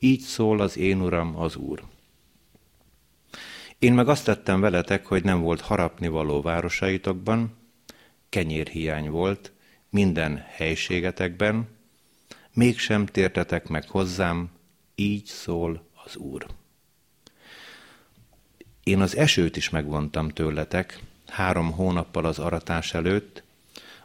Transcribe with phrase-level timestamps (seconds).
[0.00, 1.82] így szól az én uram, az Úr.
[3.78, 7.56] Én meg azt tettem veletek, hogy nem volt harapni való városaitokban,
[8.28, 9.52] kenyérhiány volt
[9.90, 11.68] minden helységetekben,
[12.52, 14.50] mégsem tértetek meg hozzám,
[14.94, 16.46] így szól az Úr.
[18.84, 23.42] Én az esőt is megvontam tőletek, három hónappal az aratás előtt,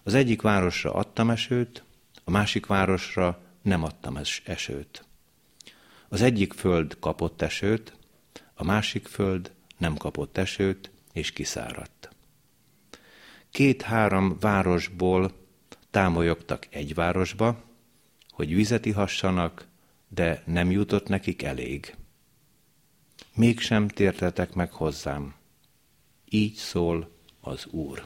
[0.04, 1.84] az egyik városra adtam esőt,
[2.24, 5.06] a másik városra nem adtam esőt.
[6.16, 7.94] Az egyik föld kapott esőt,
[8.54, 12.10] a másik föld nem kapott esőt, és kiszáradt.
[13.50, 15.32] Két-három városból
[15.92, 17.64] támolyogtak egy városba,
[18.30, 19.68] hogy vizet ihassanak,
[20.08, 21.96] de nem jutott nekik elég.
[23.34, 25.34] Mégsem tértetek meg hozzám.
[26.30, 28.04] Így szól az Úr.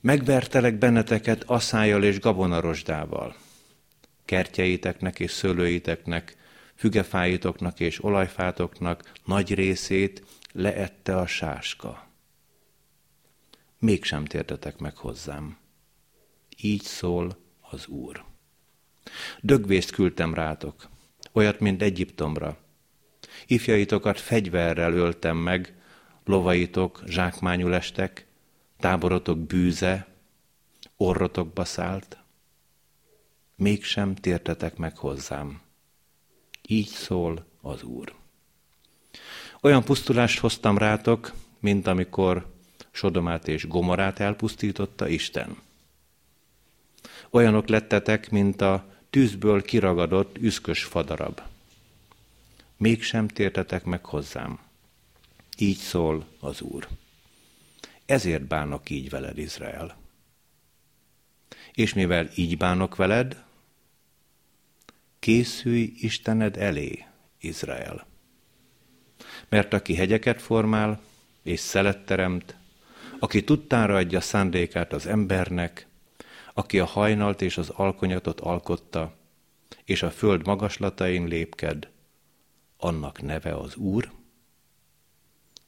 [0.00, 3.36] Megvertelek benneteket aszájjal és gabonarosdával.
[4.24, 6.38] Kertjeiteknek és szőlőiteknek,
[6.80, 12.08] fügefáitoknak és olajfátoknak nagy részét leette a sáska.
[13.78, 15.58] Mégsem tértetek meg hozzám.
[16.60, 18.24] Így szól az Úr.
[19.40, 20.88] Dögvészt küldtem rátok,
[21.32, 22.58] olyat, mint Egyiptomra.
[23.46, 25.74] Ifjaitokat fegyverrel öltem meg,
[26.24, 28.26] lovaitok zsákmányul estek,
[28.78, 30.06] táborotok bűze,
[30.96, 32.18] orrotokba szállt.
[33.54, 35.68] Mégsem tértetek meg hozzám.
[36.70, 38.14] Így szól az Úr.
[39.60, 42.54] Olyan pusztulást hoztam rátok, mint amikor
[42.90, 45.56] Sodomát és Gomorát elpusztította Isten.
[47.30, 51.40] Olyanok lettetek, mint a tűzből kiragadott üszkös fadarab.
[52.76, 54.58] Mégsem tértetek meg hozzám.
[55.58, 56.88] Így szól az Úr.
[58.06, 59.96] Ezért bánok így veled, Izrael.
[61.72, 63.44] És mivel így bánok veled,
[65.20, 67.04] készülj Istened elé,
[67.40, 68.06] Izrael.
[69.48, 71.00] Mert aki hegyeket formál
[71.42, 72.56] és szelet teremt,
[73.18, 75.86] aki tudtára adja szándékát az embernek,
[76.54, 79.16] aki a hajnalt és az alkonyatot alkotta,
[79.84, 81.88] és a föld magaslatain lépked,
[82.76, 84.10] annak neve az Úr,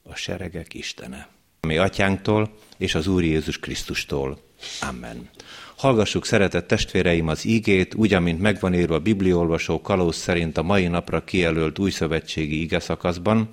[0.03, 1.27] a seregek Istene.
[1.67, 4.41] Mi atyánktól és az Úr Jézus Krisztustól.
[4.81, 5.29] Amen.
[5.75, 10.87] Hallgassuk, szeretett testvéreim, az ígét, úgy, amint megvan írva a bibliolvasó kalóz szerint a mai
[10.87, 13.49] napra kijelölt újszövetségi ige szakaszban,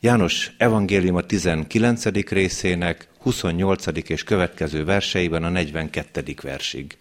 [0.00, 2.04] János evangélium a 19.
[2.28, 3.86] részének 28.
[4.08, 6.34] és következő verseiben a 42.
[6.42, 6.96] versig.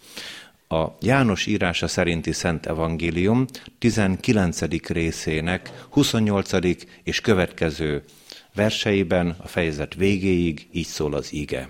[0.67, 3.45] A János írása szerinti Szent Evangélium
[3.79, 4.87] 19.
[4.87, 6.51] részének 28.
[7.03, 8.03] és következő
[8.53, 11.67] verseiben a fejezet végéig így szól az ige.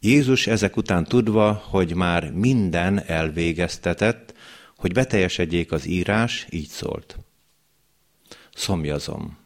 [0.00, 4.34] Jézus ezek után tudva, hogy már minden elvégeztetett,
[4.76, 7.18] hogy beteljesedjék az írás, így szólt.
[8.54, 9.38] Szomjazom.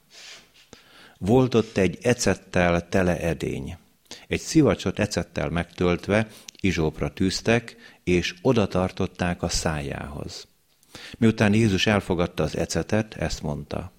[1.18, 3.76] Volt ott egy ecettel tele edény.
[4.28, 6.28] Egy szivacsot ecettel megtöltve
[6.60, 10.46] izsópra tűztek, és oda tartották a szájához.
[11.18, 13.92] Miután Jézus elfogadta az ecetet, ezt mondta.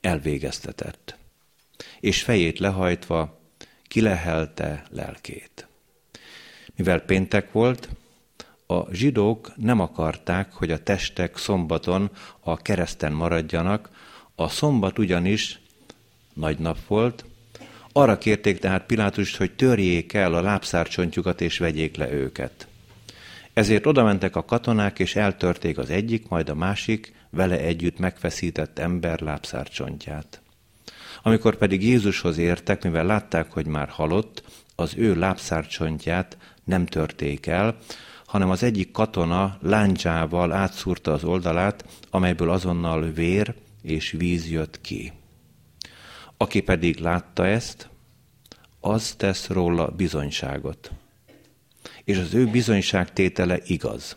[0.00, 1.16] Elvégeztetett.
[2.00, 3.37] És fejét lehajtva
[3.88, 5.66] kilehelte lelkét.
[6.76, 7.88] Mivel péntek volt,
[8.66, 12.10] a zsidók nem akarták, hogy a testek szombaton
[12.40, 13.90] a kereszten maradjanak,
[14.34, 15.60] a szombat ugyanis
[16.34, 17.24] nagy nap volt,
[17.92, 22.66] arra kérték tehát Pilátust, hogy törjék el a lábszárcsontjukat és vegyék le őket.
[23.52, 29.20] Ezért odamentek a katonák, és eltörték az egyik, majd a másik, vele együtt megfeszített ember
[29.20, 30.40] lábszárcsontját.
[31.28, 34.42] Amikor pedig Jézushoz értek, mivel látták, hogy már halott,
[34.74, 37.76] az ő lábszárcsontját nem törték el,
[38.26, 45.12] hanem az egyik katona láncsával átszúrta az oldalát, amelyből azonnal vér és víz jött ki.
[46.36, 47.88] Aki pedig látta ezt,
[48.80, 50.90] az tesz róla bizonyságot.
[52.04, 54.16] És az ő bizonyságtétele igaz.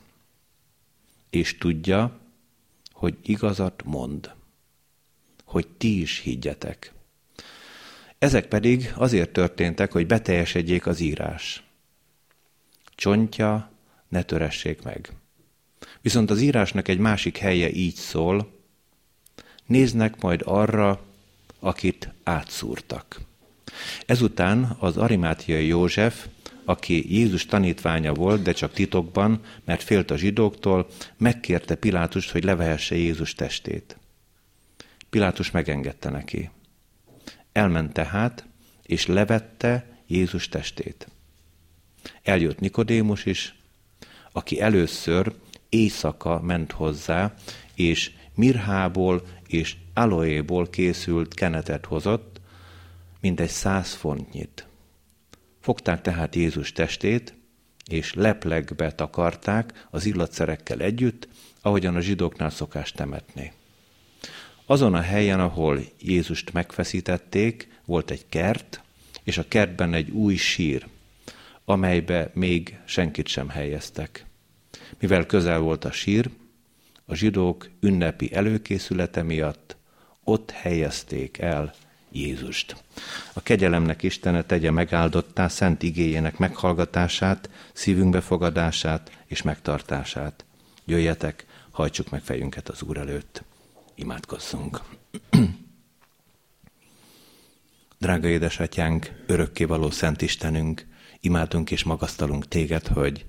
[1.29, 2.19] És tudja,
[2.91, 4.31] hogy igazat mond.
[5.45, 6.93] Hogy ti is higgyetek.
[8.21, 11.63] Ezek pedig azért történtek, hogy beteljesedjék az írás.
[12.95, 13.71] Csontja
[14.07, 15.09] ne töressék meg.
[16.01, 18.51] Viszont az írásnak egy másik helye így szól,
[19.65, 21.01] néznek majd arra,
[21.59, 23.21] akit átszúrtak.
[24.05, 26.27] Ezután az arimátiai József,
[26.65, 32.95] aki Jézus tanítványa volt, de csak titokban, mert félt a zsidóktól, megkérte Pilátust, hogy levehesse
[32.95, 33.97] Jézus testét.
[35.09, 36.49] Pilátus megengedte neki.
[37.51, 38.45] Elment tehát,
[38.83, 41.07] és levette Jézus testét.
[42.23, 43.55] Eljött Nikodémus is,
[44.31, 45.33] aki először
[45.69, 47.33] éjszaka ment hozzá,
[47.75, 52.41] és mirhából és aloéból készült kenetet hozott,
[53.19, 54.67] mindegy száz fontnyit.
[55.59, 57.33] Fogták tehát Jézus testét,
[57.89, 61.27] és leplegbe takarták az illatszerekkel együtt,
[61.61, 63.51] ahogyan a zsidóknál szokás temetni.
[64.71, 68.81] Azon a helyen, ahol Jézust megfeszítették, volt egy kert,
[69.23, 70.87] és a kertben egy új sír,
[71.65, 74.25] amelybe még senkit sem helyeztek.
[74.99, 76.29] Mivel közel volt a sír,
[77.05, 79.75] a zsidók ünnepi előkészülete miatt
[80.23, 81.73] ott helyezték el
[82.11, 82.83] Jézust.
[83.33, 90.45] A kegyelemnek Istene tegye megáldottá szent igéjének meghallgatását, szívünk befogadását és megtartását.
[90.85, 93.43] Jöjjetek, hajtsuk meg fejünket az Úr előtt.
[94.01, 94.81] Imádkozzunk.
[97.97, 100.87] Drága édesatyánk, örökkévaló Szent Istenünk,
[101.19, 103.25] imádunk és magasztalunk téged, hogy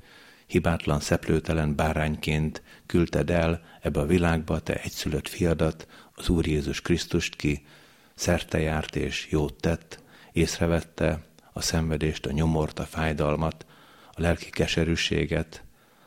[0.47, 7.37] hibátlan, szeplőtelen bárányként küldted el ebbe a világba te egyszülött fiadat, az Úr Jézus Krisztust,
[7.37, 7.67] ki
[8.15, 10.03] szerte járt és jót tett,
[10.33, 13.67] észrevette a szenvedést, a nyomort, a fájdalmat,
[14.13, 15.63] a lelki keserűséget,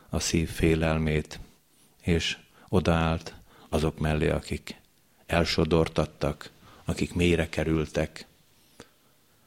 [0.10, 1.40] a szív félelmét,
[2.02, 2.38] és
[2.70, 3.34] odaállt
[3.70, 4.82] azok mellé, akik
[5.26, 6.50] elsodortattak,
[6.86, 8.26] akik mélyre kerültek.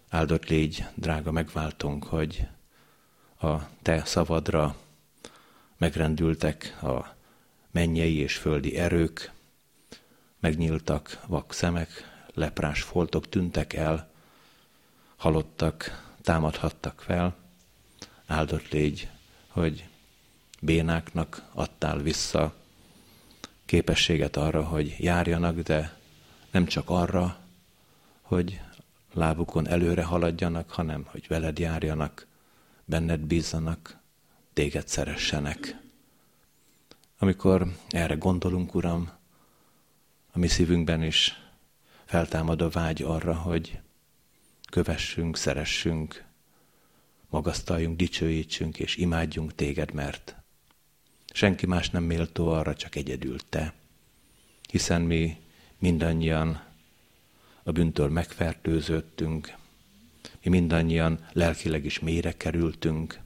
[0.08, 2.46] Áldott légy, drága megváltunk, hogy
[3.40, 4.76] a te szavadra
[5.76, 7.16] megrendültek a
[7.70, 9.32] mennyei és földi erők,
[10.40, 11.88] megnyíltak vak szemek,
[12.34, 14.10] leprás foltok tűntek el,
[15.16, 17.36] halottak támadhattak fel,
[18.26, 19.08] áldott légy,
[19.48, 19.88] hogy
[20.60, 22.54] bénáknak adtál vissza
[23.68, 25.96] képességet arra, hogy járjanak, de
[26.50, 27.38] nem csak arra,
[28.20, 28.60] hogy
[29.12, 32.26] lábukon előre haladjanak, hanem hogy veled járjanak,
[32.84, 33.98] benned bízzanak,
[34.52, 35.80] téged szeressenek.
[37.18, 39.10] Amikor erre gondolunk, Uram,
[40.32, 41.40] a mi szívünkben is
[42.04, 43.78] feltámad a vágy arra, hogy
[44.70, 46.24] kövessünk, szeressünk,
[47.30, 50.36] magasztaljunk, dicsőítsünk és imádjunk téged, mert
[51.38, 53.74] senki más nem méltó arra, csak egyedül te.
[54.70, 55.36] Hiszen mi
[55.78, 56.64] mindannyian
[57.62, 59.54] a bűntől megfertőzöttünk,
[60.42, 63.20] mi mindannyian lelkileg is mélyre kerültünk.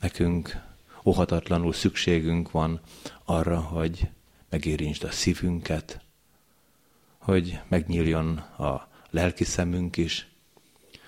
[0.00, 0.62] Nekünk
[1.04, 2.80] óhatatlanul szükségünk van
[3.24, 4.08] arra, hogy
[4.48, 6.00] megérintsd a szívünket,
[7.18, 10.28] hogy megnyíljon a lelki szemünk is,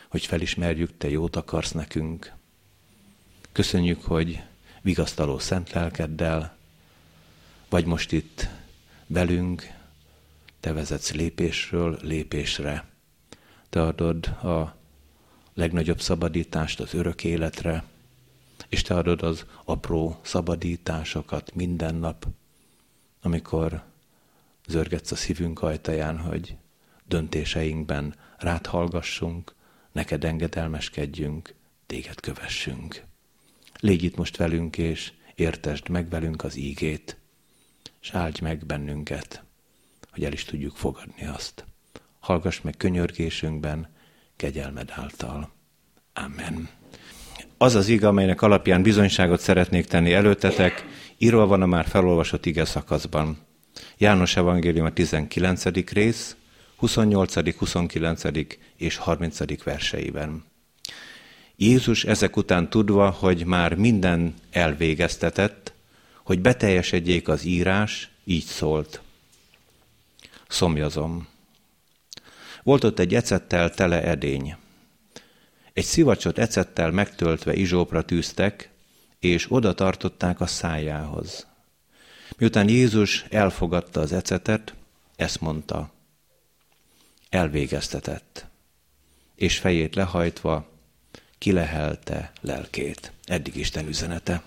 [0.09, 2.33] hogy felismerjük, te jót akarsz nekünk.
[3.53, 4.43] Köszönjük, hogy
[4.83, 6.57] vigasztaló szent lelkeddel,
[7.69, 8.49] vagy most itt
[9.07, 9.73] velünk,
[10.61, 12.85] te vezetsz lépésről lépésre.
[13.69, 14.77] Te adod a
[15.55, 17.85] legnagyobb szabadítást az örök életre,
[18.69, 22.27] és te adod az apró szabadításokat minden nap,
[23.23, 23.83] amikor
[24.67, 26.57] zörgetsz a szívünk ajtaján, hogy
[27.05, 29.55] döntéseinkben rád hallgassunk,
[29.93, 31.55] neked engedelmeskedjünk,
[31.87, 33.05] téged kövessünk.
[33.83, 37.17] Légy itt most velünk, és értesd meg velünk az ígét,
[38.01, 39.45] és áldj meg bennünket,
[40.11, 41.65] hogy el is tudjuk fogadni azt.
[42.21, 43.95] Hallgass meg könyörgésünkben,
[44.37, 45.53] kegyelmed által.
[46.15, 46.69] Amen.
[47.59, 50.87] Az az ige, amelynek alapján bizonyságot szeretnék tenni előtetek,
[51.19, 53.39] írva van a már felolvasott ige szakaszban.
[53.99, 55.65] János Evangélium a 19.
[55.93, 56.37] rész,
[56.77, 58.23] 28., 29.
[58.77, 59.63] és 30.
[59.65, 60.52] verseiben.
[61.63, 65.73] Jézus ezek után tudva, hogy már minden elvégeztetett,
[66.23, 69.01] hogy beteljesedjék az írás, így szólt.
[70.49, 71.29] Szomjazom.
[72.63, 74.57] Volt ott egy ecettel tele edény.
[75.73, 78.71] Egy szivacsot ecettel megtöltve izsópra tűztek,
[79.19, 81.47] és oda tartották a szájához.
[82.37, 84.75] Miután Jézus elfogadta az ecetet,
[85.17, 85.93] ezt mondta,
[87.31, 88.47] elvégeztetett,
[89.35, 90.71] és fejét lehajtva
[91.43, 93.13] kilehelte lelkét.
[93.25, 94.43] Eddig Isten üzenete.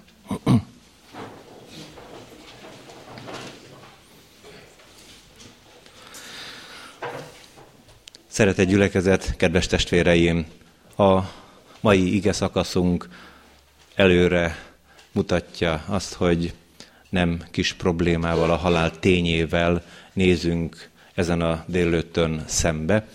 [8.28, 10.46] Szeretett gyülekezet, kedves testvéreim,
[10.98, 11.20] a
[11.80, 13.10] mai ige szakaszunk
[13.96, 14.58] előre
[15.12, 16.54] mutatja azt, hogy
[17.10, 19.84] nem kis problémával, a halál tényével
[20.14, 23.08] nézünk ezen a délőttön szembe,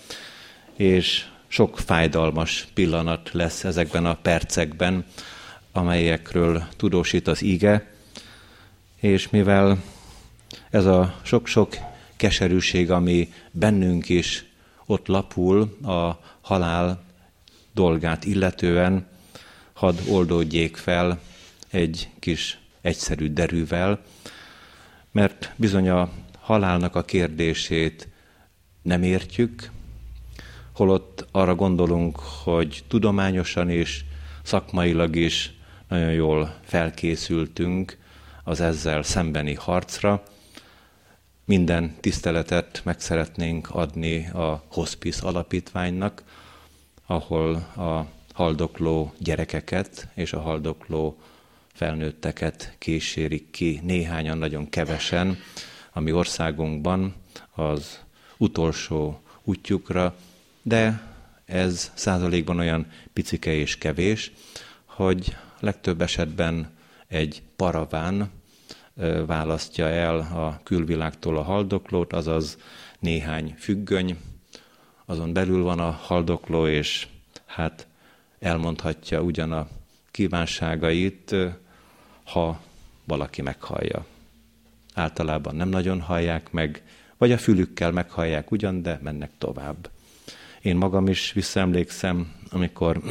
[0.75, 5.05] és sok fájdalmas pillanat lesz ezekben a percekben,
[5.71, 7.91] amelyekről tudósít az ige,
[8.99, 9.83] és mivel
[10.69, 11.75] ez a sok-sok
[12.15, 14.45] keserűség, ami bennünk is
[14.85, 17.03] ott lapul a halál
[17.73, 19.07] dolgát illetően,
[19.73, 21.19] hadd oldódjék fel
[21.69, 24.01] egy kis egyszerű derűvel,
[25.11, 28.07] mert bizony a halálnak a kérdését
[28.81, 29.71] nem értjük,
[30.73, 34.03] holott arra gondolunk, hogy tudományosan és
[34.43, 35.53] szakmailag is
[35.87, 37.97] nagyon jól felkészültünk
[38.43, 40.23] az ezzel szembeni harcra.
[41.45, 46.23] Minden tiszteletet meg szeretnénk adni a Hospice alapítványnak,
[47.05, 51.17] ahol a haldokló gyerekeket és a haldokló
[51.73, 55.37] felnőtteket kísérik ki néhányan, nagyon kevesen,
[55.91, 57.15] a mi országunkban
[57.55, 57.99] az
[58.37, 60.15] utolsó útjukra,
[60.61, 61.09] de
[61.45, 64.31] ez százalékban olyan picike és kevés,
[64.85, 66.69] hogy legtöbb esetben
[67.07, 68.29] egy paraván
[69.25, 72.57] választja el a külvilágtól a haldoklót, azaz
[72.99, 74.17] néhány függöny,
[75.05, 77.07] azon belül van a haldokló, és
[77.45, 77.87] hát
[78.39, 79.67] elmondhatja ugyan a
[80.11, 81.35] kívánságait,
[82.23, 82.61] ha
[83.03, 84.05] valaki meghallja.
[84.93, 86.83] Általában nem nagyon hallják meg,
[87.17, 89.89] vagy a fülükkel meghallják ugyan, de mennek tovább.
[90.61, 93.01] Én magam is visszaemlékszem, amikor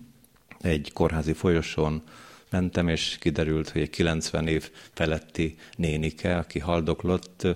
[0.60, 2.02] egy kórházi folyosón
[2.50, 7.46] mentem, és kiderült, hogy egy 90 év feletti nénike, aki haldoklott,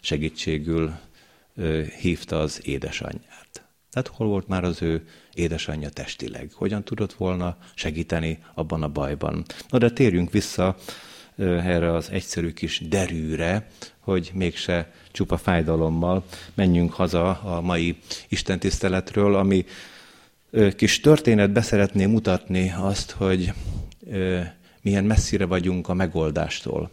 [0.00, 0.94] segítségül
[2.00, 3.64] hívta az édesanyját.
[3.90, 6.50] Tehát hol volt már az ő édesanyja testileg?
[6.52, 9.44] Hogyan tudott volna segíteni abban a bajban?
[9.68, 10.76] Na de térjünk vissza
[11.38, 16.24] erre az egyszerű kis derűre, hogy mégse csupa fájdalommal
[16.54, 17.96] menjünk haza a mai
[18.28, 19.64] istentiszteletről, ami
[20.76, 23.52] kis történetbe szeretném mutatni azt, hogy
[24.80, 26.90] milyen messzire vagyunk a megoldástól.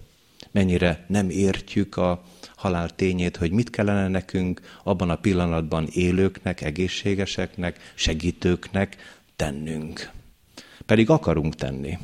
[0.52, 2.24] Mennyire nem értjük a
[2.56, 8.98] halál tényét, hogy mit kellene nekünk abban a pillanatban élőknek, egészségeseknek, segítőknek
[9.36, 10.12] tennünk.
[10.86, 11.98] Pedig akarunk tenni.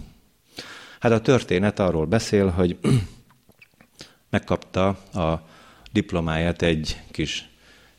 [0.99, 2.77] Hát a történet arról beszél, hogy
[4.29, 5.47] megkapta a
[5.91, 7.49] diplomáját egy kis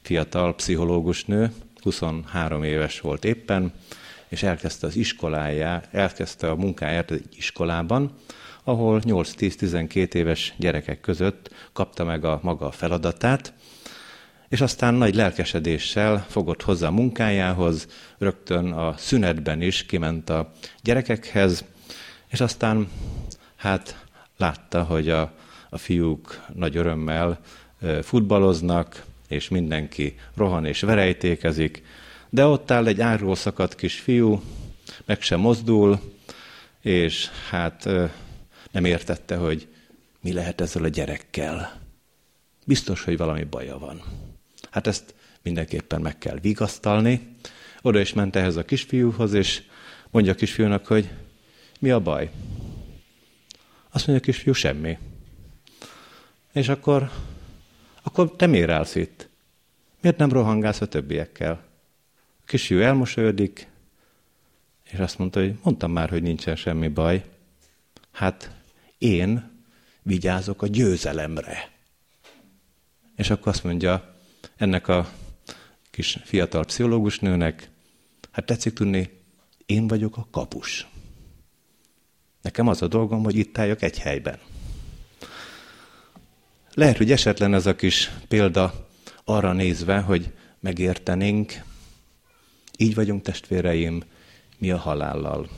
[0.03, 1.53] fiatal pszichológus nő,
[1.83, 3.73] 23 éves volt éppen,
[4.29, 8.15] és elkezdte az iskoláját, elkezdte a munkáját egy iskolában,
[8.65, 13.53] ahol 8-10-12 éves gyerekek között kapta meg a maga a feladatát,
[14.49, 17.87] és aztán nagy lelkesedéssel fogott hozzá a munkájához,
[18.19, 20.53] rögtön a szünetben is kiment a
[20.83, 21.65] gyerekekhez,
[22.31, 22.89] és aztán
[23.57, 24.05] hát
[24.37, 25.33] látta, hogy a,
[25.71, 27.41] a fiúk nagy örömmel
[28.03, 31.83] futballoznak, és mindenki rohan és verejtékezik,
[32.29, 34.43] de ott áll egy árról szakadt kis fiú,
[35.05, 36.01] meg sem mozdul,
[36.81, 37.89] és hát
[38.71, 39.69] nem értette, hogy
[40.21, 41.81] mi lehet ezzel a gyerekkel.
[42.67, 44.03] Biztos, hogy valami baja van.
[44.71, 47.37] Hát ezt mindenképpen meg kell vigasztalni.
[47.83, 49.63] Oda is ment ehhez a kisfiúhoz, és
[50.11, 51.11] mondja a kisfiúnak, hogy
[51.81, 52.31] mi a baj?
[53.91, 54.99] Azt mondja a kisfiú, semmi.
[56.53, 57.11] És akkor,
[58.03, 59.29] akkor te miért állsz itt?
[60.01, 61.53] Miért nem rohangálsz a többiekkel?
[62.43, 63.69] A kisfiú elmosolyodik,
[64.83, 67.25] és azt mondta, hogy mondtam már, hogy nincsen semmi baj.
[68.11, 68.51] Hát
[68.99, 69.51] én
[70.03, 71.71] vigyázok a győzelemre.
[73.17, 74.15] És akkor azt mondja
[74.57, 75.11] ennek a
[75.91, 77.71] kis fiatal pszichológus nőnek,
[78.31, 79.11] hát tetszik tudni,
[79.67, 80.87] én vagyok a kapus.
[82.43, 84.39] Nekem az a dolgom, hogy itt álljak egy helyben.
[86.75, 88.89] Lehet, hogy esetlen ez a kis példa
[89.25, 91.63] arra nézve, hogy megértenénk,
[92.77, 94.03] így vagyunk testvéreim,
[94.59, 95.49] mi a halállal.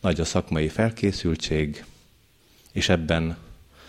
[0.00, 1.84] Nagy a szakmai felkészültség,
[2.72, 3.36] és ebben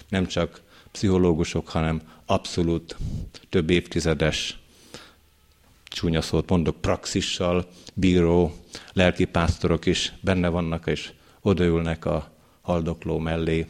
[0.09, 2.97] nem csak pszichológusok, hanem abszolút
[3.49, 4.59] több évtizedes,
[5.95, 8.55] csúnya szót mondok, praxissal bíró
[8.93, 13.67] lelkipásztorok is benne vannak, és odaülnek a haldokló mellé,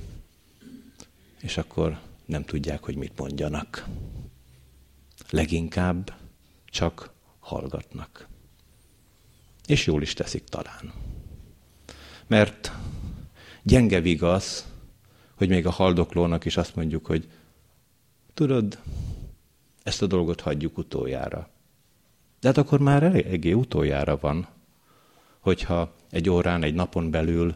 [1.41, 3.85] és akkor nem tudják, hogy mit mondjanak.
[5.29, 6.13] Leginkább
[6.65, 8.27] csak hallgatnak.
[9.65, 10.93] És jól is teszik talán.
[12.27, 12.71] Mert
[13.63, 14.65] gyenge vigasz,
[15.35, 17.29] hogy még a haldoklónak is azt mondjuk, hogy
[18.33, 18.79] tudod,
[19.83, 21.53] ezt a dolgot hagyjuk utoljára.
[22.45, 24.47] De hát akkor már eléggé utoljára van,
[25.39, 27.55] hogyha egy órán, egy napon belül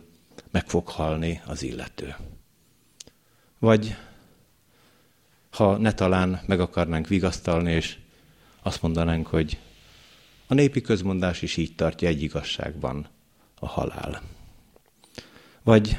[0.51, 2.15] meg fog halni az illető.
[3.59, 3.95] Vagy
[5.51, 7.97] ha ne talán meg akarnánk vigasztalni, és
[8.61, 9.59] azt mondanánk, hogy
[10.47, 13.07] a népi közmondás is így tartja egy igazságban
[13.59, 14.21] a halál.
[15.63, 15.97] Vagy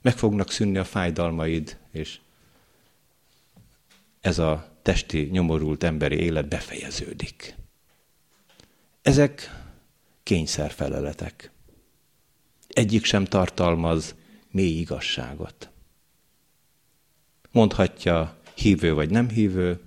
[0.00, 2.20] meg fognak szűnni a fájdalmaid, és
[4.20, 7.54] ez a testi, nyomorult emberi élet befejeződik.
[9.02, 9.64] Ezek
[10.22, 11.50] kényszerfeleletek.
[12.68, 14.14] Egyik sem tartalmaz
[14.50, 15.70] mély igazságot.
[17.50, 19.80] Mondhatja hívő vagy nem hívő,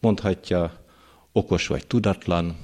[0.00, 0.84] mondhatja
[1.32, 2.56] okos vagy tudatlan,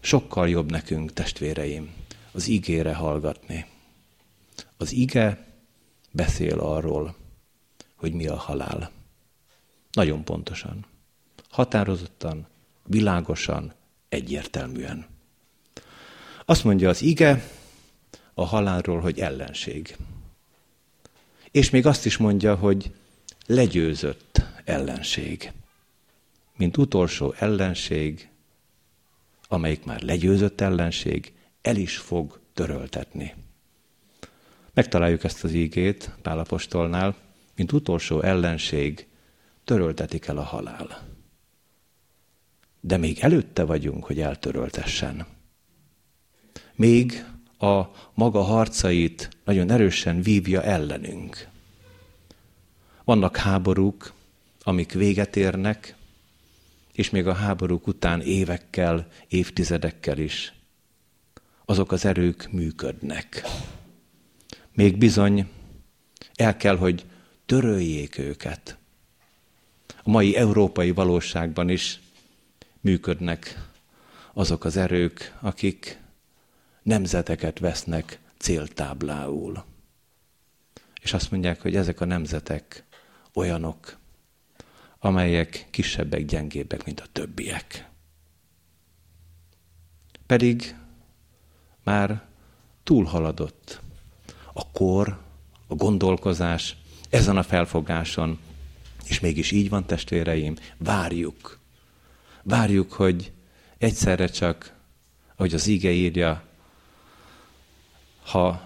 [0.00, 1.94] sokkal jobb nekünk, testvéreim,
[2.32, 3.66] az igére hallgatni.
[4.76, 5.46] Az ige
[6.10, 7.16] beszél arról,
[7.94, 8.95] hogy mi a halál.
[9.96, 10.86] Nagyon pontosan,
[11.50, 12.46] határozottan,
[12.84, 13.72] világosan,
[14.08, 15.06] egyértelműen.
[16.44, 17.48] Azt mondja az ige
[18.34, 19.96] a halálról, hogy ellenség.
[21.50, 22.92] És még azt is mondja, hogy
[23.46, 25.52] legyőzött ellenség.
[26.56, 28.28] Mint utolsó ellenség,
[29.48, 33.34] amelyik már legyőzött ellenség, el is fog töröltetni.
[34.74, 37.16] Megtaláljuk ezt az ígét Pálapostolnál,
[37.54, 39.06] mint utolsó ellenség,
[39.66, 41.06] töröltetik el a halál.
[42.80, 45.26] De még előtte vagyunk, hogy eltöröltessen.
[46.74, 47.24] Még
[47.58, 47.82] a
[48.14, 51.48] maga harcait nagyon erősen vívja ellenünk.
[53.04, 54.12] Vannak háborúk,
[54.62, 55.96] amik véget érnek,
[56.92, 60.54] és még a háborúk után évekkel, évtizedekkel is
[61.64, 63.42] azok az erők működnek.
[64.72, 65.48] Még bizony
[66.34, 67.04] el kell, hogy
[67.46, 68.78] töröljék őket.
[70.06, 72.00] A mai európai valóságban is
[72.80, 73.68] működnek
[74.32, 76.00] azok az erők, akik
[76.82, 79.64] nemzeteket vesznek céltáblául.
[81.00, 82.84] És azt mondják, hogy ezek a nemzetek
[83.34, 83.98] olyanok,
[84.98, 87.88] amelyek kisebbek, gyengébbek, mint a többiek.
[90.26, 90.74] Pedig
[91.84, 92.22] már
[92.82, 93.80] túlhaladott
[94.52, 95.20] a kor,
[95.66, 96.76] a gondolkozás
[97.10, 98.38] ezen a felfogáson,
[99.08, 101.58] és mégis így van, testvéreim, várjuk.
[102.42, 103.32] Várjuk, hogy
[103.78, 104.74] egyszerre csak,
[105.36, 106.42] ahogy az íge írja,
[108.24, 108.62] ha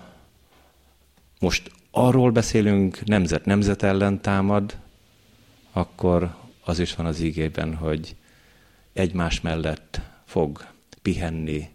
[1.40, 4.78] most arról beszélünk, nemzet nemzet ellen támad,
[5.72, 8.16] akkor az is van az ígében, hogy
[8.92, 10.66] egymás mellett fog
[11.02, 11.68] pihenni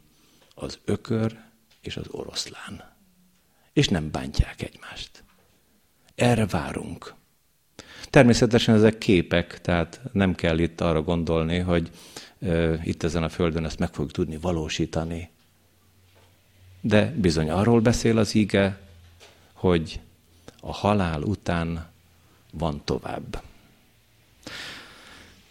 [0.55, 1.39] az ökör
[1.81, 2.93] és az oroszlán.
[3.73, 5.23] És nem bántják egymást.
[6.15, 7.13] Erre várunk.
[8.09, 11.89] Természetesen ezek képek, tehát nem kell itt arra gondolni, hogy
[12.83, 15.29] itt ezen a földön ezt meg fogjuk tudni valósítani.
[16.81, 18.79] De bizony arról beszél az ige,
[19.53, 19.99] hogy
[20.61, 21.87] a halál után
[22.51, 23.41] van tovább.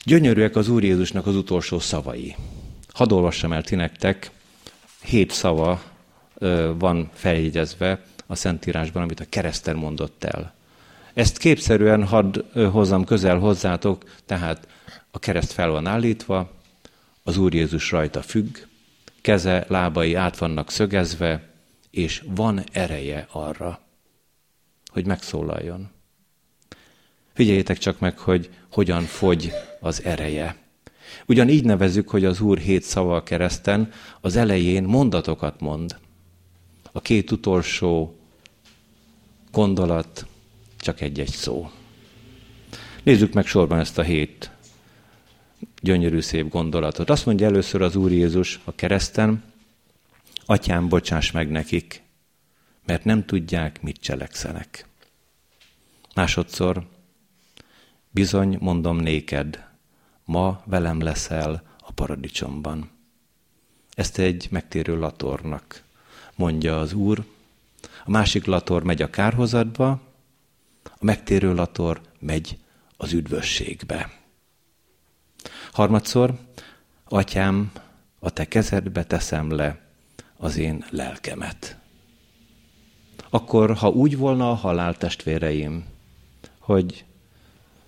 [0.04, 2.36] Gyönyörűek az Úr Jézusnak az utolsó szavai.
[2.88, 4.30] Hadd olvassam el ti nektek,
[5.02, 5.82] hét szava
[6.78, 10.54] van feljegyezve a Szentírásban, amit a kereszten mondott el.
[11.14, 14.68] Ezt képszerűen hadd hozzam közel hozzátok, tehát
[15.10, 16.50] a kereszt fel van állítva,
[17.22, 18.58] az Úr Jézus rajta függ,
[19.20, 21.50] keze, lábai át vannak szögezve,
[21.90, 23.80] és van ereje arra,
[24.92, 25.90] hogy megszólaljon.
[27.32, 30.56] Figyeljétek csak meg, hogy hogyan fogy az ereje.
[31.26, 35.96] Ugyan így nevezük, hogy az Úr hét szava kereszten, az elején mondatokat mond.
[36.92, 38.16] A két utolsó
[39.50, 40.26] gondolat
[40.84, 41.70] csak egy-egy szó.
[43.02, 44.50] Nézzük meg sorban ezt a hét
[45.80, 47.10] gyönyörű szép gondolatot.
[47.10, 49.42] Azt mondja először az Úr Jézus a kereszten,
[50.46, 52.02] Atyám, bocsáss meg nekik,
[52.86, 54.86] mert nem tudják, mit cselekszenek.
[56.14, 56.86] Másodszor,
[58.10, 59.66] bizony mondom néked,
[60.24, 62.90] ma velem leszel a paradicsomban.
[63.94, 65.82] Ezt egy megtérő latornak
[66.34, 67.24] mondja az Úr.
[68.04, 70.00] A másik lator megy a kárhozatba,
[70.84, 72.58] a megtérő lator megy
[72.96, 74.10] az üdvösségbe.
[75.72, 76.38] Harmadszor,
[77.04, 77.72] atyám,
[78.18, 79.80] a te kezedbe teszem le
[80.36, 81.78] az én lelkemet.
[83.30, 85.84] Akkor, ha úgy volna a halál testvéreim,
[86.58, 87.04] hogy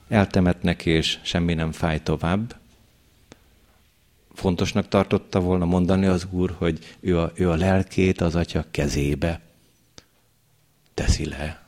[0.09, 2.57] eltemetnek és semmi nem fáj tovább,
[4.37, 9.41] fontosnak tartotta volna mondani az Úr, hogy ő a, ő a lelkét az Atya kezébe
[10.95, 11.66] teszi le.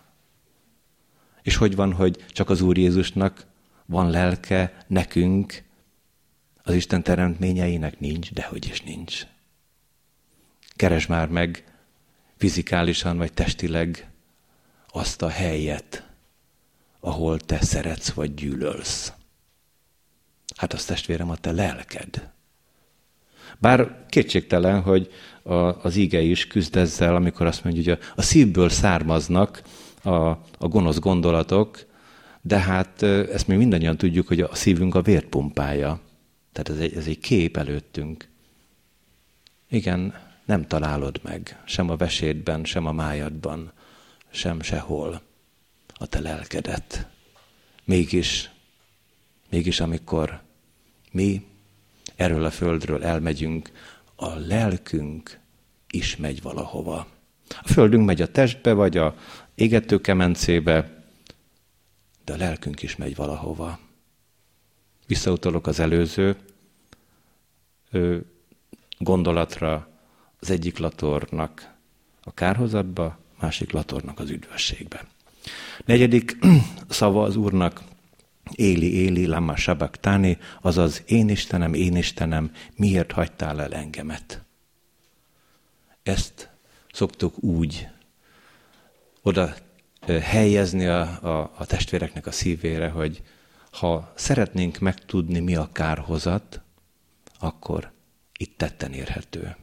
[1.49, 3.47] És hogy van, hogy csak az Úr Jézusnak
[3.87, 5.63] van lelke, nekünk,
[6.63, 9.27] az Isten teremtményeinek nincs, dehogy is nincs.
[10.77, 11.65] Keresd már meg
[12.37, 14.11] fizikálisan vagy testileg
[14.89, 16.09] azt a helyet,
[17.01, 19.13] ahol te szeretsz vagy gyűlölsz.
[20.57, 22.31] Hát az testvérem a te lelked.
[23.59, 28.23] Bár kétségtelen, hogy a, az ige is küzd ezzel, amikor azt mondja, hogy a, a
[28.23, 29.63] szívből származnak
[30.09, 31.87] a, a gonosz gondolatok,
[32.41, 36.01] de hát ezt mi mindannyian tudjuk, hogy a szívünk a vérpumpája.
[36.53, 38.29] Tehát ez egy, ez egy kép előttünk.
[39.69, 43.73] Igen, nem találod meg, sem a vesédben, sem a májadban,
[44.31, 45.21] sem sehol
[45.95, 47.07] a te lelkedet.
[47.85, 48.51] Mégis,
[49.51, 50.41] mégis amikor
[51.11, 51.47] mi
[52.17, 53.71] erről a földről elmegyünk,
[54.17, 55.39] a lelkünk
[55.91, 57.07] is megy valahova.
[57.49, 59.17] A földünk megy a testbe, vagy a
[59.59, 61.05] égető kemencébe,
[62.25, 63.79] de a lelkünk is megy valahova.
[65.07, 66.37] Visszautalok az előző
[68.99, 69.89] gondolatra,
[70.41, 71.75] az egyik latornak
[72.23, 75.07] a kárhozatba, másik latornak az üdvösségbe.
[75.85, 76.39] Negyedik
[76.89, 77.83] szava az Úrnak,
[78.53, 84.43] Éli, Éli, lama sabaktáni, azaz én Istenem, én Istenem, miért hagytál el engemet?
[86.03, 86.51] Ezt
[86.93, 87.89] szoktuk úgy
[89.29, 89.55] oda
[90.21, 93.23] helyezni a, a, a testvéreknek a szívére, hogy
[93.71, 96.61] ha szeretnénk megtudni, mi a kárhozat,
[97.39, 97.91] akkor
[98.39, 99.57] itt tetten érhető.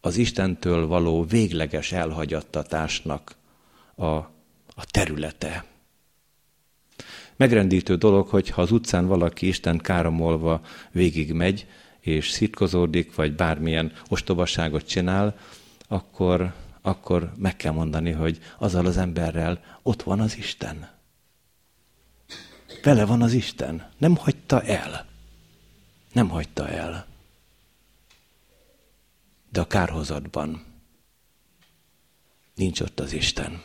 [0.00, 3.36] Az Istentől való végleges elhagyattatásnak
[3.94, 4.06] a,
[4.74, 5.64] a területe.
[7.36, 11.66] Megrendítő dolog, hogy ha az utcán valaki Isten káromolva végigmegy,
[12.00, 15.38] és szitkozódik, vagy bármilyen ostobaságot csinál,
[15.88, 16.52] akkor,
[16.88, 20.88] akkor meg kell mondani, hogy azzal az emberrel ott van az Isten.
[22.82, 23.90] Vele van az Isten.
[23.98, 25.06] Nem hagyta el.
[26.12, 27.06] Nem hagyta el.
[29.50, 30.64] De a kárhozatban
[32.54, 33.62] nincs ott az Isten.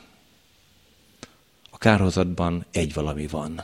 [1.70, 3.64] A kárhozatban egy valami van.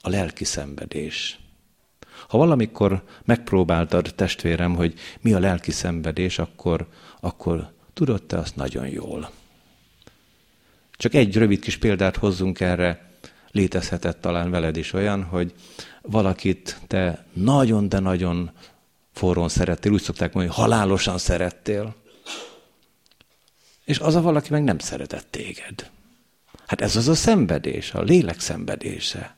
[0.00, 1.38] A lelki szenvedés.
[2.28, 6.88] Ha valamikor megpróbáltad, testvérem, hogy mi a lelki szenvedés, akkor,
[7.20, 9.30] akkor tudod te azt nagyon jól.
[10.92, 13.10] Csak egy rövid kis példát hozzunk erre.
[13.50, 15.54] Létezhetett talán veled is olyan, hogy
[16.02, 18.50] valakit te nagyon, de nagyon
[19.12, 21.94] forrón szerettél, úgy szokták mondani, hogy halálosan szerettél.
[23.84, 25.90] És az a valaki meg nem szeretett téged.
[26.66, 29.36] Hát ez az a szenvedés, a lélek szenvedése.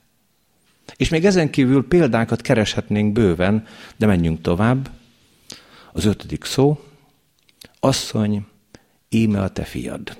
[0.95, 4.89] És még ezen kívül példákat kereshetnénk bőven, de menjünk tovább.
[5.91, 6.83] Az ötödik szó,
[7.79, 8.51] asszony,
[9.13, 10.17] íme a te fiad.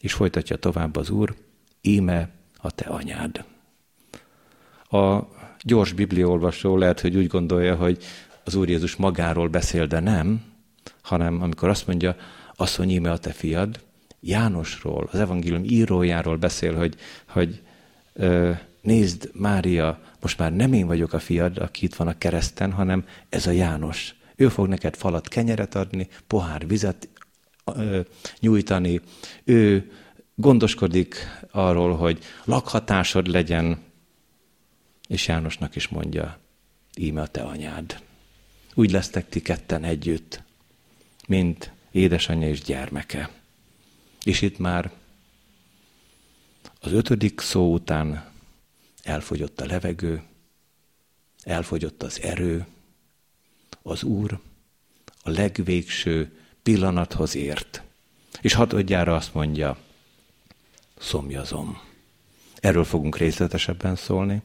[0.00, 1.34] És folytatja tovább az úr,
[1.80, 3.44] íme a te anyád.
[4.90, 5.20] A
[5.62, 8.04] gyors bibliaolvasó lehet, hogy úgy gondolja, hogy
[8.44, 10.42] az Úr Jézus magáról beszél, de nem,
[11.02, 12.16] hanem amikor azt mondja,
[12.54, 13.80] asszony, íme a te fiad,
[14.20, 16.96] Jánosról, az evangélium írójáról beszél, hogy,
[17.28, 17.62] hogy
[18.80, 23.04] nézd, Mária, most már nem én vagyok a fiad, aki itt van a kereszten, hanem
[23.28, 24.14] ez a János.
[24.36, 27.08] Ő fog neked falat kenyeret adni, pohár vizet
[28.40, 29.00] nyújtani,
[29.44, 29.92] ő
[30.34, 31.16] gondoskodik
[31.50, 33.82] arról, hogy lakhatásod legyen,
[35.08, 36.38] és Jánosnak is mondja,
[36.96, 38.02] íme a te anyád.
[38.74, 40.42] Úgy lesztek ti ketten együtt,
[41.26, 43.30] mint édesanyja és gyermeke.
[44.24, 44.92] És itt már
[46.80, 48.30] az ötödik szó után
[49.02, 50.22] elfogyott a levegő,
[51.42, 52.66] elfogyott az erő,
[53.82, 54.40] az Úr
[55.22, 57.82] a legvégső pillanathoz ért.
[58.40, 59.76] És hatodjára azt mondja,
[60.98, 61.80] szomjazom.
[62.60, 64.42] Erről fogunk részletesebben szólni.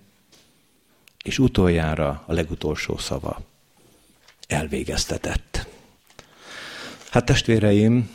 [1.24, 3.42] És utoljára a legutolsó szava,
[4.48, 5.68] elvégeztetett.
[7.10, 8.10] Hát testvéreim,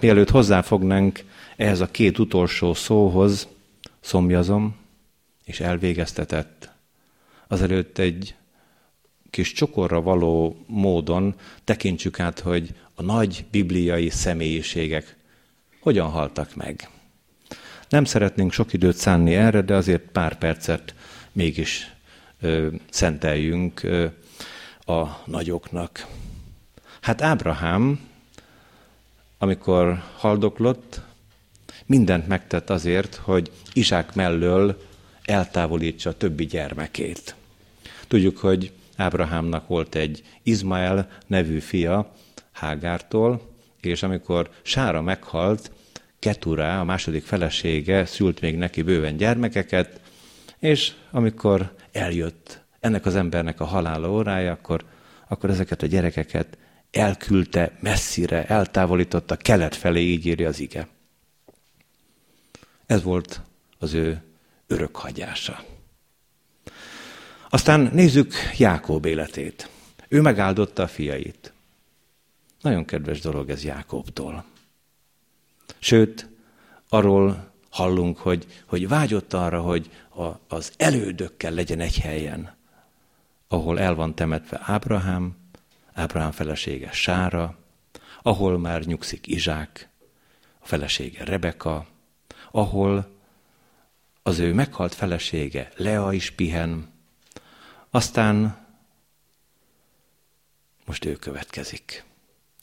[0.00, 1.24] mielőtt hozzáfognánk
[1.56, 3.48] ehhez a két utolsó szóhoz,
[4.00, 4.76] szomjazom
[5.44, 6.70] és elvégeztetett,
[7.46, 8.34] azelőtt egy
[9.30, 15.16] kis csokorra való módon tekintsük át, hogy a nagy bibliai személyiségek
[15.80, 16.88] hogyan haltak meg.
[17.88, 20.94] Nem szeretnénk sok időt szánni erre, de azért pár percet
[21.32, 21.94] mégis
[22.40, 24.06] ö, szenteljünk ö,
[24.84, 26.06] a nagyoknak.
[27.00, 28.00] Hát Ábrahám,
[29.38, 31.00] amikor haldoklott,
[31.86, 34.82] mindent megtett azért, hogy Izsák mellől
[35.24, 37.34] eltávolítsa a többi gyermekét.
[38.08, 42.12] Tudjuk, hogy Ábrahámnak volt egy Izmael nevű fia
[42.52, 45.70] Hágártól, és amikor Sára meghalt,
[46.18, 50.00] Keturá, a második felesége szült még neki bőven gyermekeket,
[50.58, 54.84] és amikor eljött ennek az embernek a halála órája, akkor,
[55.28, 56.58] akkor ezeket a gyerekeket
[56.90, 60.88] elküldte messzire, eltávolította kelet felé, így írja az ige.
[62.86, 63.40] Ez volt
[63.78, 64.22] az ő
[64.66, 65.64] örökhagyása.
[67.48, 69.70] Aztán nézzük Jákob életét.
[70.08, 71.52] Ő megáldotta a fiait.
[72.60, 74.44] Nagyon kedves dolog ez Jákobtól.
[75.78, 76.28] Sőt,
[76.88, 82.56] arról hallunk, hogy, hogy vágyott arra, hogy a, az elődökkel legyen egy helyen.
[83.48, 85.36] ahol el van temetve Ábrahám,
[85.92, 87.58] Ábrahám felesége Sára,
[88.22, 89.88] ahol már nyugszik Izsák,
[90.58, 91.86] a felesége Rebeka,
[92.50, 93.16] ahol
[94.22, 96.97] az ő meghalt felesége Lea is pihen,
[97.90, 98.66] aztán
[100.84, 102.04] most ő következik.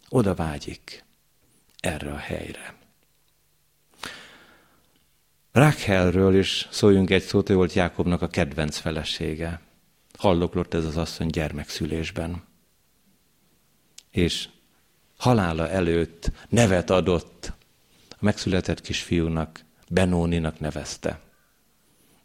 [0.09, 1.03] Oda vágyik
[1.79, 2.75] erre a helyre.
[5.51, 9.61] Rákhelről is szóljunk egy szót, ő volt Jákobnak a kedvenc felesége.
[10.17, 12.43] Halloklott ez az asszony gyermekszülésben.
[14.11, 14.49] És
[15.17, 17.53] halála előtt nevet adott
[18.09, 21.19] a megszületett kisfiúnak, Benóninak nevezte.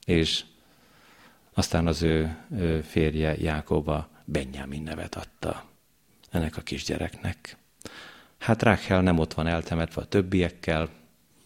[0.04, 0.44] És
[1.54, 2.36] aztán az ő,
[2.82, 5.64] férje Jákoba Benjamin nevet adta
[6.30, 7.56] ennek a kisgyereknek.
[8.38, 10.88] Hát Rákhel nem ott van eltemetve a többiekkel,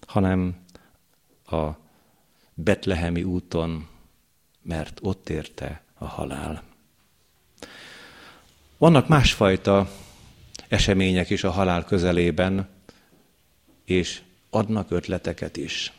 [0.07, 0.57] hanem
[1.47, 1.71] a
[2.55, 3.89] Betlehemi úton,
[4.63, 6.63] mert ott érte a halál.
[8.79, 9.91] Vannak másfajta
[10.69, 12.69] események is a halál közelében,
[13.85, 15.93] és adnak ötleteket is.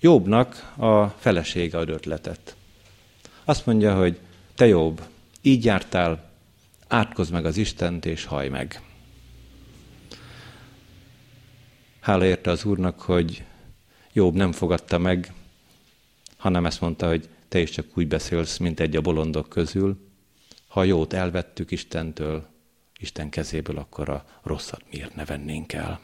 [0.00, 2.56] Jobbnak a felesége ad ötletet.
[3.48, 4.20] Azt mondja, hogy
[4.54, 5.06] te jobb,
[5.40, 6.30] így jártál,
[6.88, 8.82] átkozz meg az Istent, és haj meg.
[12.00, 13.44] Hála érte az Úrnak, hogy
[14.12, 15.32] Jobb nem fogadta meg,
[16.36, 20.08] hanem ezt mondta, hogy te is csak úgy beszélsz, mint egy a bolondok közül.
[20.66, 22.46] Ha jót elvettük Istentől,
[22.98, 26.00] Isten kezéből, akkor a rosszat miért ne vennénk el.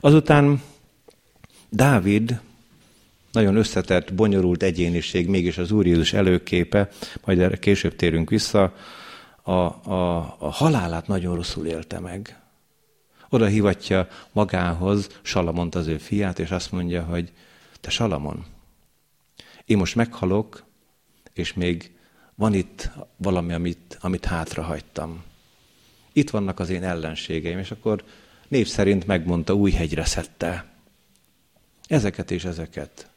[0.00, 0.62] Azután
[1.68, 2.40] Dávid
[3.32, 6.88] nagyon összetett, bonyolult egyéniség, mégis az Úr Jézus előképe,
[7.24, 8.74] majd erre később térünk vissza,
[9.42, 12.40] a, a, a halálát nagyon rosszul élte meg.
[13.28, 17.32] Oda hívatja magához Salamont az ő fiát, és azt mondja, hogy
[17.80, 18.44] te Salamon,
[19.64, 20.64] én most meghalok,
[21.32, 21.92] és még
[22.34, 25.22] van itt valami, amit, amit hátrahagytam.
[26.12, 28.04] Itt vannak az én ellenségeim, és akkor
[28.48, 30.64] név szerint megmondta, új hegyre szedte.
[31.86, 33.09] Ezeket és ezeket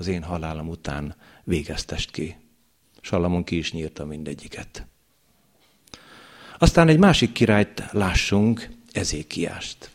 [0.00, 2.36] az én halálom után végeztest ki.
[3.00, 4.86] Salamon ki is nyírta mindegyiket.
[6.58, 9.90] Aztán egy másik királyt lássunk, Ezékiást.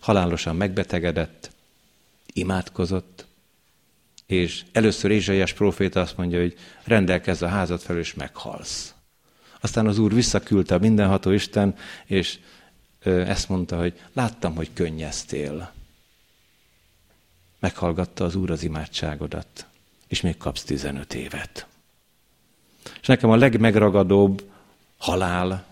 [0.00, 1.50] Halálosan megbetegedett,
[2.32, 3.26] imádkozott,
[4.26, 8.94] és először Ézsaiás próféta azt mondja, hogy rendelkezz a házat fel, és meghalsz.
[9.60, 11.74] Aztán az Úr visszaküldte a mindenható Isten,
[12.06, 12.38] és
[13.02, 15.74] ezt mondta, hogy láttam, hogy könnyeztél.
[17.58, 19.66] Meghallgatta az Úr az imádságodat,
[20.08, 21.66] és még kapsz 15 évet.
[23.00, 24.50] És nekem a legmegragadóbb
[24.96, 25.64] halál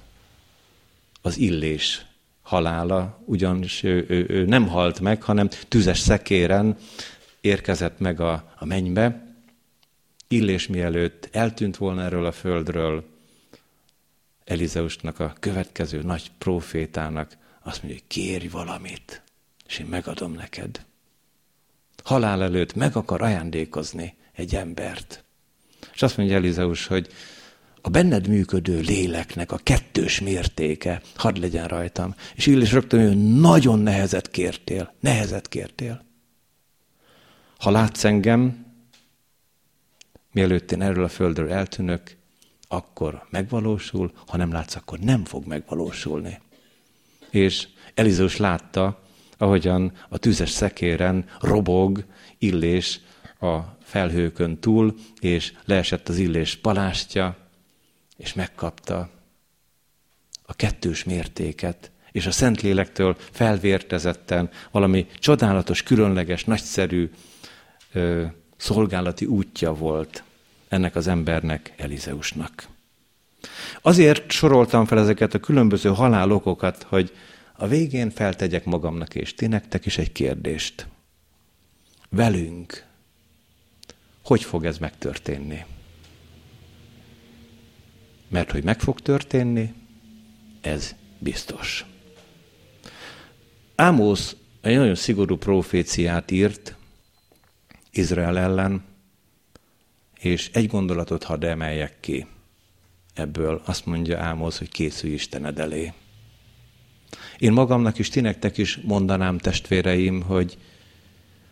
[1.23, 2.07] az illés
[2.43, 6.77] halála, ugyanis ő, ő, ő nem halt meg, hanem tüzes szekéren
[7.41, 9.35] érkezett meg a, a mennybe.
[10.29, 13.13] Illés mielőtt eltűnt volna erről a földről,
[14.45, 19.23] Elizeusnak a következő nagy profétának azt mondja, hogy kérj valamit,
[19.67, 20.85] és én megadom neked.
[22.05, 25.25] Halál előtt meg akar ajándékozni egy embert.
[25.95, 27.09] És azt mondja Elizeus, hogy
[27.81, 32.15] a benned működő léleknek a kettős mértéke hadd legyen rajtam.
[32.35, 36.05] És Illés rögtön, hogy nagyon nehezet kértél, nehezet kértél.
[37.59, 38.67] Ha látsz engem,
[40.33, 42.17] mielőtt én erről a földről eltűnök,
[42.69, 46.41] akkor megvalósul, ha nem látsz, akkor nem fog megvalósulni.
[47.31, 49.04] És Elizeus látta,
[49.39, 52.05] ahogyan a tüzes szekéren robog
[52.39, 53.01] Illés
[53.41, 57.37] a felhőkön túl, és leesett az Illés palástja,
[58.17, 59.11] és megkapta
[60.47, 67.11] a kettős mértéket, és a Szentlélektől felvértezetten valami csodálatos, különleges, nagyszerű
[67.93, 68.25] ö,
[68.57, 70.23] szolgálati útja volt
[70.69, 72.69] ennek az embernek, Elizeusnak.
[73.83, 77.13] Azért soroltam fel ezeket a különböző halálokokat, hogy
[77.57, 80.87] a végén feltegyek magamnak és ti nektek is egy kérdést.
[82.09, 82.93] Velünk
[84.25, 85.65] hogy fog ez megtörténni?
[88.29, 89.73] Mert hogy meg fog történni,
[90.61, 91.85] ez biztos.
[93.75, 96.77] Ámosz egy nagyon szigorú proféciát írt
[97.91, 98.85] Izrael ellen,
[100.19, 102.27] és egy gondolatot hadd emeljek ki
[103.15, 103.63] ebből.
[103.65, 105.93] Azt mondja Ámosz, hogy készülj Istened elé.
[107.39, 110.59] Én magamnak is, ti nektek is mondanám, testvéreim, hogy,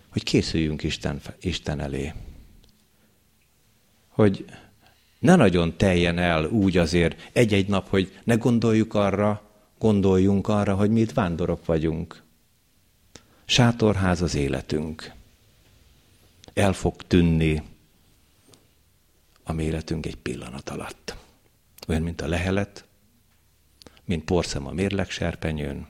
[0.09, 2.13] hogy készüljünk Isten, Isten elé.
[4.09, 4.45] Hogy
[5.19, 10.91] ne nagyon teljen el úgy azért egy-egy nap, hogy ne gondoljuk arra, gondoljunk arra, hogy
[10.91, 12.23] mi itt vándorok vagyunk.
[13.45, 15.13] Sátorház az életünk.
[16.55, 17.63] El fog tűnni
[19.45, 21.17] a mi életünk egy pillanat alatt.
[21.89, 22.85] Olyan, mint a lehelet,
[24.13, 25.87] mint porszem a mérlegserpenyőn,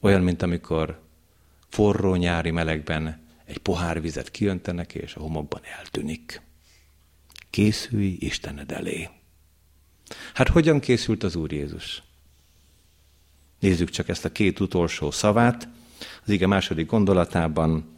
[0.00, 1.00] olyan, mint amikor
[1.68, 6.42] forró nyári melegben egy pohár vizet kiöntenek, és a homokban eltűnik.
[7.50, 9.08] Készülj Istened elé.
[10.34, 12.02] Hát hogyan készült az Úr Jézus?
[13.58, 15.68] Nézzük csak ezt a két utolsó szavát.
[16.22, 17.96] Az ige második gondolatában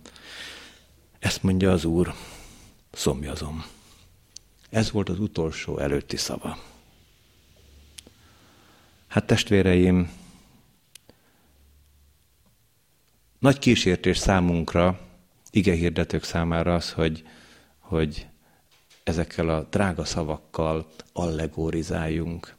[1.19, 2.15] ezt mondja az Úr,
[2.93, 3.65] szomjazom.
[4.71, 6.74] Ez volt az utolsó előtti szava.
[9.15, 10.11] Hát testvéreim,
[13.39, 15.01] nagy kísértés számunkra,
[15.51, 17.25] hirdetők számára az, hogy,
[17.79, 18.27] hogy
[19.05, 22.55] ezekkel a drága szavakkal allegorizáljunk.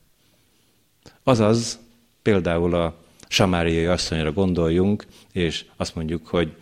[1.23, 1.79] Azaz,
[2.21, 6.55] például a samáriai asszonyra gondoljunk, és azt mondjuk, hogy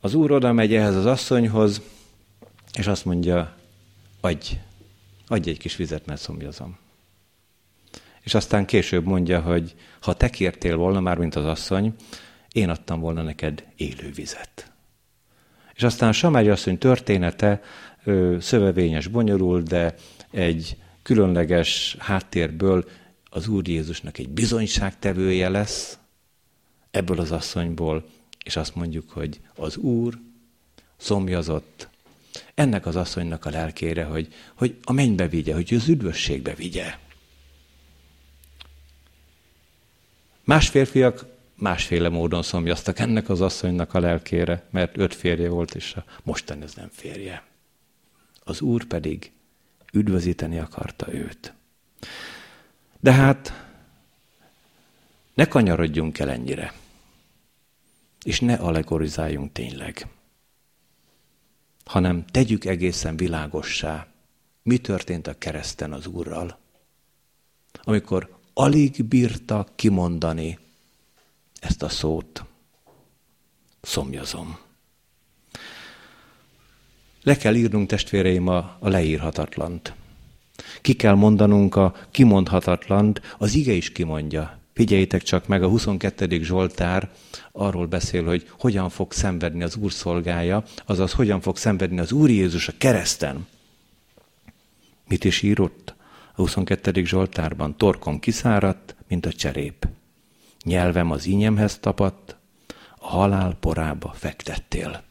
[0.00, 1.82] az úr oda megy ehhez az asszonyhoz,
[2.72, 3.56] és azt mondja,
[4.20, 4.58] adj,
[5.26, 6.82] adj egy kis vizet, mert szomjazom.
[8.24, 11.94] És aztán később mondja, hogy ha te kértél volna, már mint az asszony,
[12.52, 14.72] én adtam volna neked élő vizet.
[15.74, 17.62] És aztán a Samári asszony története
[18.38, 19.94] szövevényes, bonyolult, de
[20.30, 22.84] egy különleges háttérből
[23.30, 25.98] az Úr Jézusnak egy bizonyságtevője lesz
[26.90, 28.04] ebből az asszonyból,
[28.44, 30.18] és azt mondjuk, hogy az Úr
[30.96, 31.88] szomjazott
[32.54, 36.94] ennek az asszonynak a lelkére, hogy, hogy a mennybe vigye, hogy az üdvösségbe vigye.
[40.44, 45.94] Más férfiak másféle módon szomjaztak ennek az asszonynak a lelkére, mert öt férje volt, és
[45.94, 47.44] a mostan ez nem férje.
[48.44, 49.32] Az Úr pedig
[49.92, 51.52] üdvözíteni akarta őt.
[53.00, 53.66] De hát
[55.34, 56.72] ne kanyarodjunk el ennyire,
[58.22, 60.06] és ne allegorizáljunk tényleg,
[61.84, 64.06] hanem tegyük egészen világossá,
[64.62, 66.58] mi történt a kereszten az Úrral,
[67.82, 70.58] amikor alig bírta kimondani
[71.60, 72.44] ezt a szót.
[73.80, 74.58] Szomjazom.
[77.22, 79.94] Le kell írnunk, testvéreim, a, a leírhatatlant.
[80.80, 84.58] Ki kell mondanunk a kimondhatatlant, az ige is kimondja.
[84.72, 86.42] Figyeljétek csak meg, a 22.
[86.42, 87.10] Zsoltár
[87.52, 92.30] arról beszél, hogy hogyan fog szenvedni az Úr szolgája, azaz hogyan fog szenvedni az Úr
[92.30, 93.46] Jézus a kereszten.
[95.08, 95.93] Mit is írott
[96.34, 97.04] a 22.
[97.04, 97.76] Zsoltárban?
[97.76, 99.88] Torkom kiszáradt, mint a cserép.
[100.64, 102.36] Nyelvem az ínyemhez tapadt,
[102.98, 105.02] a halál porába fektettél.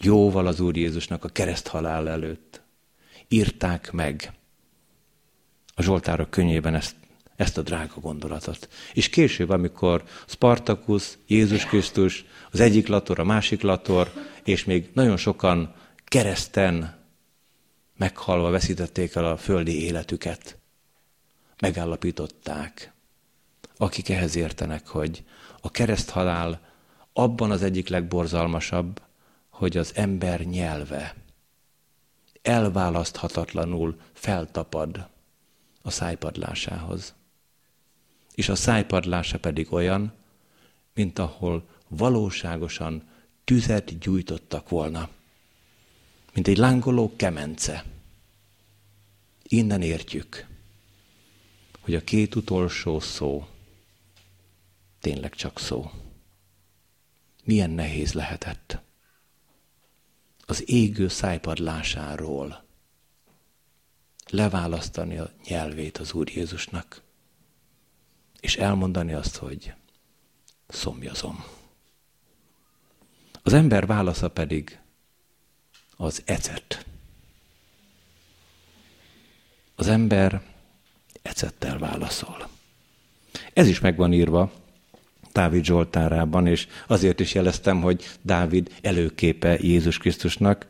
[0.00, 2.62] Jóval az Úr Jézusnak a kereszt halál előtt
[3.28, 4.32] írták meg
[5.74, 6.94] a Zsoltárok könyvében ezt,
[7.36, 8.68] ezt a drága gondolatot.
[8.92, 14.12] És később, amikor Spartacus, Jézus Krisztus, az egyik lator, a másik lator,
[14.44, 17.03] és még nagyon sokan kereszten
[17.96, 20.58] meghalva veszítették el a földi életüket,
[21.60, 22.92] megállapították,
[23.76, 25.24] akik ehhez értenek, hogy
[25.60, 26.60] a kereszthalál
[27.12, 29.02] abban az egyik legborzalmasabb,
[29.48, 31.14] hogy az ember nyelve
[32.42, 35.08] elválaszthatatlanul feltapad
[35.82, 37.14] a szájpadlásához.
[38.34, 40.12] És a szájpadlása pedig olyan,
[40.94, 43.02] mint ahol valóságosan
[43.44, 45.08] tüzet gyújtottak volna,
[46.34, 47.84] mint egy lángoló kemence.
[49.42, 50.46] Innen értjük,
[51.80, 53.46] hogy a két utolsó szó
[55.00, 55.90] tényleg csak szó.
[57.44, 58.78] Milyen nehéz lehetett
[60.46, 62.64] az égő szájpadlásáról
[64.30, 67.02] leválasztani a nyelvét az Úr Jézusnak,
[68.40, 69.74] és elmondani azt, hogy
[70.68, 71.44] szomjazom.
[73.42, 74.78] Az ember válasza pedig
[75.96, 76.86] az ecet.
[79.74, 80.42] Az ember
[81.22, 82.48] ecettel válaszol.
[83.52, 84.52] Ez is meg van írva
[85.32, 90.66] Dávid Zsoltárában, és azért is jeleztem, hogy Dávid előképe Jézus Krisztusnak.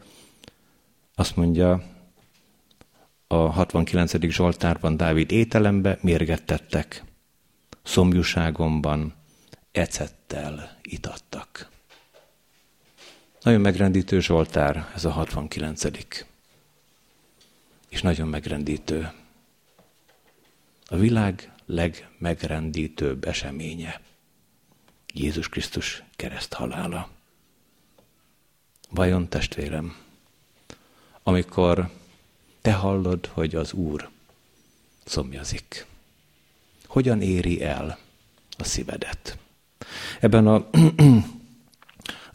[1.15, 1.83] Azt mondja
[3.27, 4.31] a 69.
[4.31, 7.05] Zsoltárban Dávid ételembe mérgettettek,
[7.83, 9.15] szomjúságomban
[9.73, 11.73] ecettel itattak.
[13.45, 15.83] Nagyon megrendítő Zsoltár ez a 69.
[17.89, 19.13] És nagyon megrendítő.
[20.87, 24.01] A világ legmegrendítőbb eseménye.
[25.15, 27.09] Jézus Krisztus kereszt halála.
[28.91, 29.97] Vajon testvérem,
[31.23, 31.91] amikor
[32.61, 34.11] te hallod, hogy az Úr
[35.05, 35.87] szomjazik,
[36.87, 37.99] hogyan éri el
[38.59, 39.39] a szívedet?
[40.21, 40.69] Ebben a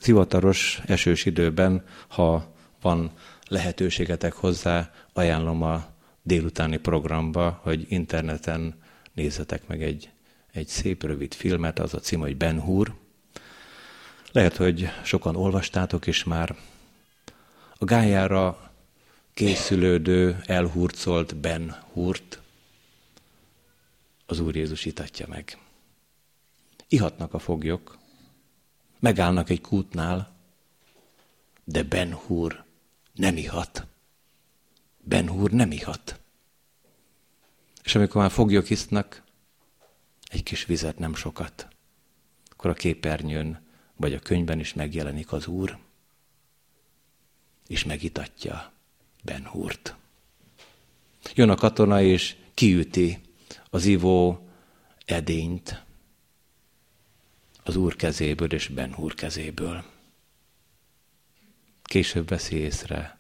[0.02, 3.12] zivataros esős időben, ha van
[3.48, 5.86] lehetőségetek hozzá, ajánlom a
[6.22, 8.82] délutáni programba, hogy interneten
[9.14, 10.10] nézzetek meg egy,
[10.52, 12.96] egy szép rövid filmet, az a cím, hogy Ben Hur.
[14.32, 16.56] Lehet, hogy sokan olvastátok is már.
[17.78, 18.72] A gájára
[19.34, 22.42] készülődő, elhurcolt Ben Hurt
[24.26, 25.58] az Úr Jézus itatja meg.
[26.88, 27.98] Ihatnak a foglyok,
[29.00, 30.36] megállnak egy kútnál,
[31.64, 32.64] de Ben Hur
[33.14, 33.88] nem ihat.
[34.98, 36.20] Ben Hur nem ihat.
[37.84, 39.24] És amikor már foglyok isznak,
[40.28, 41.68] egy kis vizet, nem sokat,
[42.50, 45.78] akkor a képernyőn vagy a könyvben is megjelenik az Úr,
[47.68, 48.72] és megitatja
[49.24, 49.96] Ben Hurt.
[51.34, 53.22] Jön a katona, és kiüti
[53.70, 54.50] az ivó
[55.06, 55.84] edényt
[57.70, 59.84] az Úr kezéből és Ben Hur kezéből.
[61.84, 63.18] Később veszi észre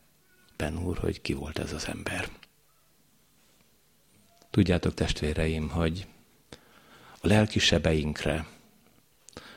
[0.58, 2.30] Ben úr, hogy ki volt ez az ember.
[4.50, 6.08] Tudjátok, testvéreim, hogy
[7.22, 8.48] a lelki sebeinkre,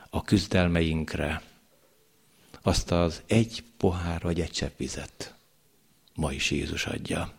[0.09, 1.41] a küzdelmeinkre
[2.61, 5.35] azt az egy pohár vagy egy csepp vizet
[6.15, 7.33] ma is Jézus adja.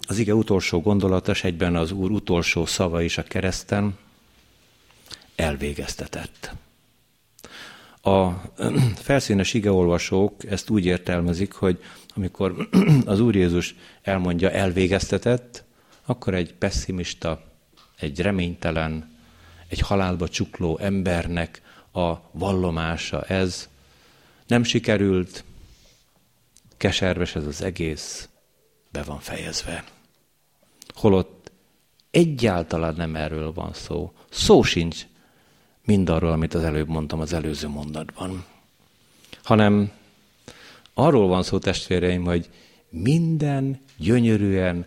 [0.00, 4.02] Az ige utolsó gondolata, egyben az Úr utolsó szava is a kereszten,
[5.36, 6.54] elvégeztetett.
[8.02, 8.30] A
[9.08, 11.82] felszínes igeolvasók ezt úgy értelmezik, hogy
[12.14, 12.68] amikor
[13.04, 15.64] az Úr Jézus elmondja elvégeztetett,
[16.04, 17.42] akkor egy pessimista,
[17.98, 19.16] egy reménytelen,
[19.68, 21.62] egy halálba csukló embernek
[21.92, 23.68] a vallomása ez.
[24.46, 25.44] Nem sikerült,
[26.76, 28.28] keserves ez az egész,
[28.90, 29.84] be van fejezve.
[30.94, 31.52] Holott
[32.10, 34.12] egyáltalán nem erről van szó.
[34.30, 35.06] Szó sincs
[35.84, 38.44] mindarról, amit az előbb mondtam az előző mondatban.
[39.42, 39.90] Hanem
[40.94, 42.48] arról van szó, testvéreim, hogy
[42.88, 44.86] minden gyönyörűen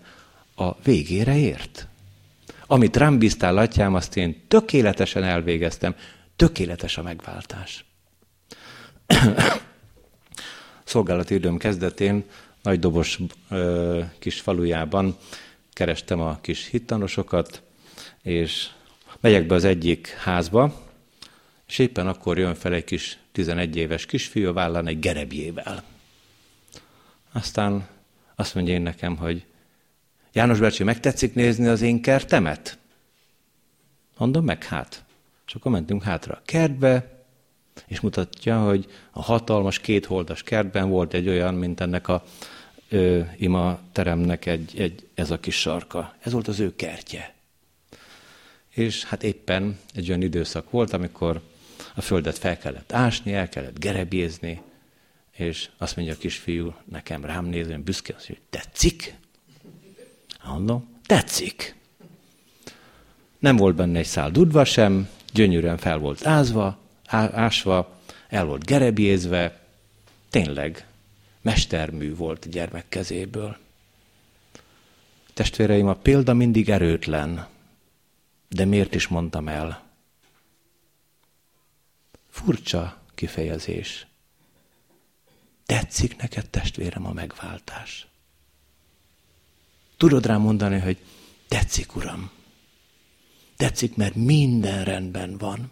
[0.55, 1.87] a végére ért.
[2.67, 5.95] Amit rám bíztál, atyám, azt én tökéletesen elvégeztem.
[6.35, 7.85] Tökéletes a megváltás.
[10.83, 12.23] Szolgálati időm kezdetén
[12.61, 13.19] Nagydobos
[13.49, 15.17] ö, kis falujában
[15.73, 17.61] kerestem a kis hittanosokat,
[18.21, 18.67] és
[19.19, 20.86] megyek be az egyik házba,
[21.67, 25.83] és éppen akkor jön fel egy kis 11 éves kisfiú a vállán egy gerebjével.
[27.31, 27.87] Aztán
[28.35, 29.45] azt mondja én nekem, hogy
[30.33, 32.77] János Bercsi, megtetszik nézni az én kertemet?
[34.17, 35.03] Mondom meg, hát.
[35.47, 37.23] És akkor mentünk hátra a kertbe,
[37.87, 42.23] és mutatja, hogy a hatalmas kétholdas kertben volt egy olyan, mint ennek a
[42.89, 46.15] ö, ima teremnek egy, egy, ez a kis sarka.
[46.19, 47.33] Ez volt az ő kertje.
[48.69, 51.41] És hát éppen egy olyan időszak volt, amikor
[51.97, 54.61] a földet fel kellett ásni, el kellett gerebézni,
[55.31, 59.15] és azt mondja a kisfiú nekem rám nézően büszke, azt mondja, hogy tetszik?
[60.45, 61.75] Mondom, tetszik.
[63.39, 69.59] Nem volt benne egy szál dudva sem, gyönyörűen fel volt ázva, ásva, el volt gerebjézve,
[70.29, 70.87] tényleg
[71.41, 73.57] mestermű volt a gyermek kezéből.
[75.33, 77.47] Testvéreim, a példa mindig erőtlen,
[78.49, 79.86] de miért is mondtam el?
[82.43, 84.07] Furcsa kifejezés.
[85.65, 88.07] Tetszik neked, testvérem, a megváltás?
[89.97, 90.97] Tudod rám mondani, hogy
[91.47, 92.29] tetszik, Uram.
[93.55, 95.71] Tetszik, mert minden rendben van.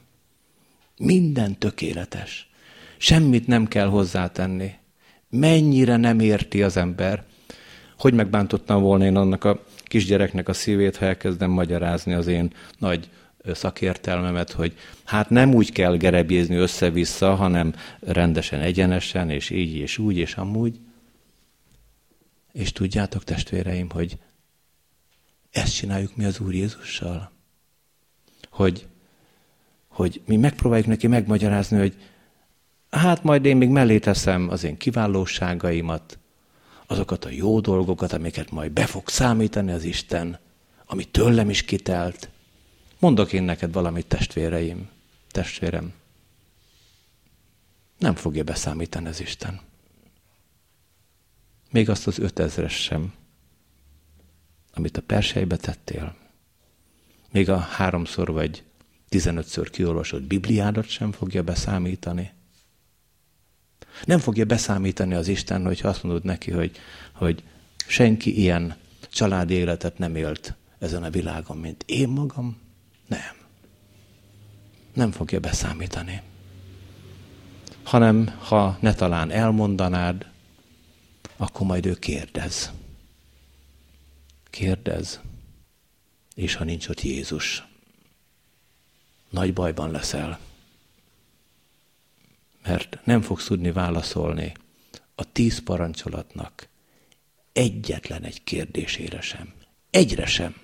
[0.97, 2.49] Minden tökéletes.
[2.97, 4.73] Semmit nem kell hozzátenni.
[5.29, 7.25] Mennyire nem érti az ember.
[7.97, 13.09] Hogy megbántottam volna én annak a kisgyereknek a szívét, ha elkezdem magyarázni az én nagy
[13.53, 20.17] szakértelmemet, hogy hát nem úgy kell gerebjézni össze-vissza, hanem rendesen, egyenesen, és így, és úgy,
[20.17, 20.79] és amúgy.
[22.51, 24.17] És tudjátok, testvéreim, hogy
[25.51, 27.31] ezt csináljuk mi az Úr Jézussal?
[28.49, 28.87] Hogy,
[29.87, 31.95] hogy mi megpróbáljuk neki megmagyarázni, hogy
[32.89, 36.19] hát majd én még mellé teszem az én kiválóságaimat,
[36.87, 40.39] azokat a jó dolgokat, amiket majd be fog számítani az Isten,
[40.85, 42.29] ami tőlem is kitelt,
[43.05, 44.89] Mondok én neked valamit, testvéreim,
[45.31, 45.93] testvérem.
[47.97, 49.59] Nem fogja beszámítani az Isten.
[51.71, 53.13] Még azt az ötezres sem,
[54.73, 56.15] amit a persejbe tettél.
[57.31, 58.63] Még a háromszor vagy
[59.09, 62.31] tizenötször kiolvasott Bibliádat sem fogja beszámítani.
[64.05, 66.77] Nem fogja beszámítani az Isten, hogy azt mondod neki, hogy,
[67.11, 67.43] hogy
[67.87, 68.75] senki ilyen
[69.09, 72.63] családi életet nem élt ezen a világon, mint én magam,
[73.07, 73.35] nem.
[74.93, 76.21] Nem fogja beszámítani.
[77.83, 80.29] Hanem, ha ne talán elmondanád,
[81.37, 82.71] akkor majd ő kérdez.
[84.49, 85.19] Kérdez,
[86.35, 87.63] és ha nincs ott Jézus,
[89.29, 90.39] nagy bajban leszel.
[92.63, 94.53] Mert nem fogsz tudni válaszolni
[95.15, 96.67] a tíz parancsolatnak
[97.51, 99.53] egyetlen egy kérdésére sem.
[99.89, 100.55] Egyre sem.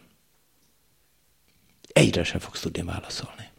[1.94, 3.50] Egyre sem fogsz tudni válaszolni.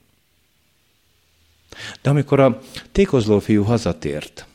[2.02, 2.60] De amikor a
[2.92, 4.46] tékozló fiú hazatért,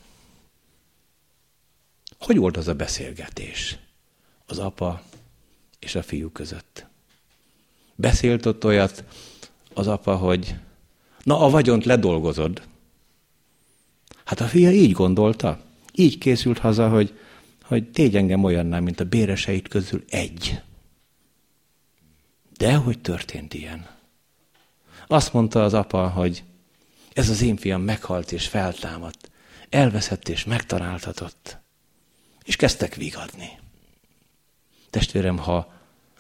[2.20, 3.78] hogy volt az a beszélgetés
[4.46, 5.02] az apa
[5.80, 6.86] és a fiú között?
[7.96, 9.04] Beszélt ott olyat
[9.74, 10.56] az apa, hogy
[11.24, 12.62] na a vagyont ledolgozod.
[14.26, 15.60] Hát a fia így gondolta,
[15.94, 17.20] így készült haza, hogy,
[17.64, 20.62] hogy tégy engem olyanná, mint a béreseit közül egy.
[22.58, 23.88] De hogy történt ilyen?
[25.08, 26.44] Azt mondta az apa, hogy
[27.14, 29.32] ez az én fiam meghalt és feltámadt,
[29.70, 31.58] elveszett és megtaláltatott.
[32.44, 33.60] És kezdtek vigadni.
[34.90, 35.74] Testvérem, ha,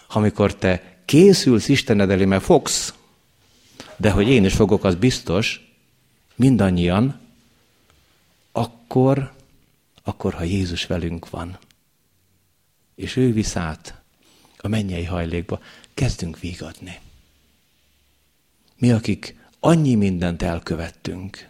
[0.08, 2.94] ha amikor te készülsz Istened elé, mert fogsz,
[3.96, 5.76] de hogy én is fogok, az biztos,
[6.36, 7.20] mindannyian,
[8.52, 9.34] akkor,
[10.04, 11.58] akkor ha Jézus velünk van,
[12.96, 14.02] és ő visz át
[14.58, 15.60] a mennyei hajlékba,
[15.98, 17.00] kezdünk vigadni.
[18.76, 21.50] Mi, akik annyi mindent elkövettünk,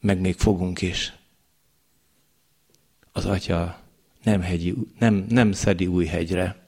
[0.00, 1.12] meg még fogunk is,
[3.12, 3.80] az atya
[4.22, 6.66] nem, hegyi, nem, nem szedi új hegyre,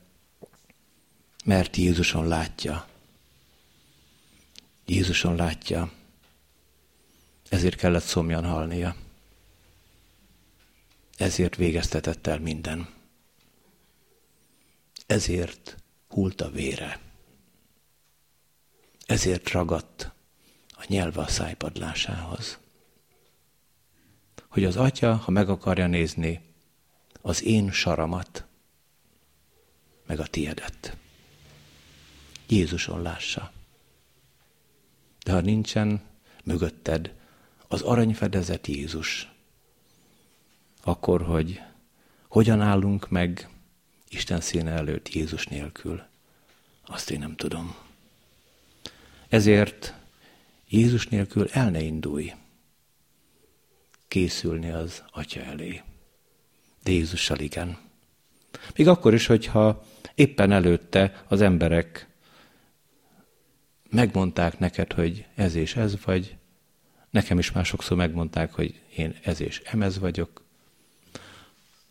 [1.44, 2.88] mert Jézuson látja.
[4.86, 5.92] Jézuson látja.
[7.48, 8.96] Ezért kellett szomjan halnia.
[11.16, 12.88] Ezért végeztetett el minden.
[15.06, 15.76] Ezért
[16.14, 17.00] hult a vére.
[19.06, 20.10] Ezért ragadt
[20.68, 22.58] a nyelve a szájpadlásához.
[24.48, 26.40] Hogy az atya, ha meg akarja nézni
[27.22, 28.44] az én saramat,
[30.06, 30.96] meg a tiedet.
[32.46, 33.52] Jézuson lássa.
[35.24, 36.02] De ha nincsen
[36.44, 37.14] mögötted
[37.68, 39.32] az aranyfedezet Jézus,
[40.82, 41.60] akkor, hogy
[42.28, 43.48] hogyan állunk meg
[44.14, 46.02] Isten színe előtt Jézus nélkül,
[46.86, 47.76] azt én nem tudom.
[49.28, 49.94] Ezért
[50.68, 52.32] Jézus nélkül el ne indulj
[54.08, 55.82] készülni az Atya elé.
[56.82, 57.78] De Jézussal igen.
[58.76, 59.84] Még akkor is, hogyha
[60.14, 62.08] éppen előtte az emberek
[63.90, 66.36] megmondták neked, hogy ez és ez vagy,
[67.10, 70.42] nekem is már sokszor megmondták, hogy én ez és emez vagyok,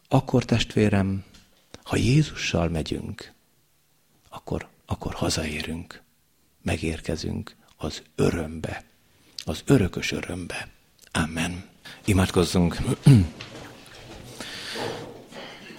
[0.07, 1.23] akkor testvérem,
[1.83, 3.33] ha Jézussal megyünk,
[4.29, 6.01] akkor, akkor hazaérünk,
[6.61, 8.83] megérkezünk az örömbe,
[9.45, 10.67] az örökös örömbe.
[11.11, 11.63] Amen.
[12.05, 12.77] Imádkozzunk.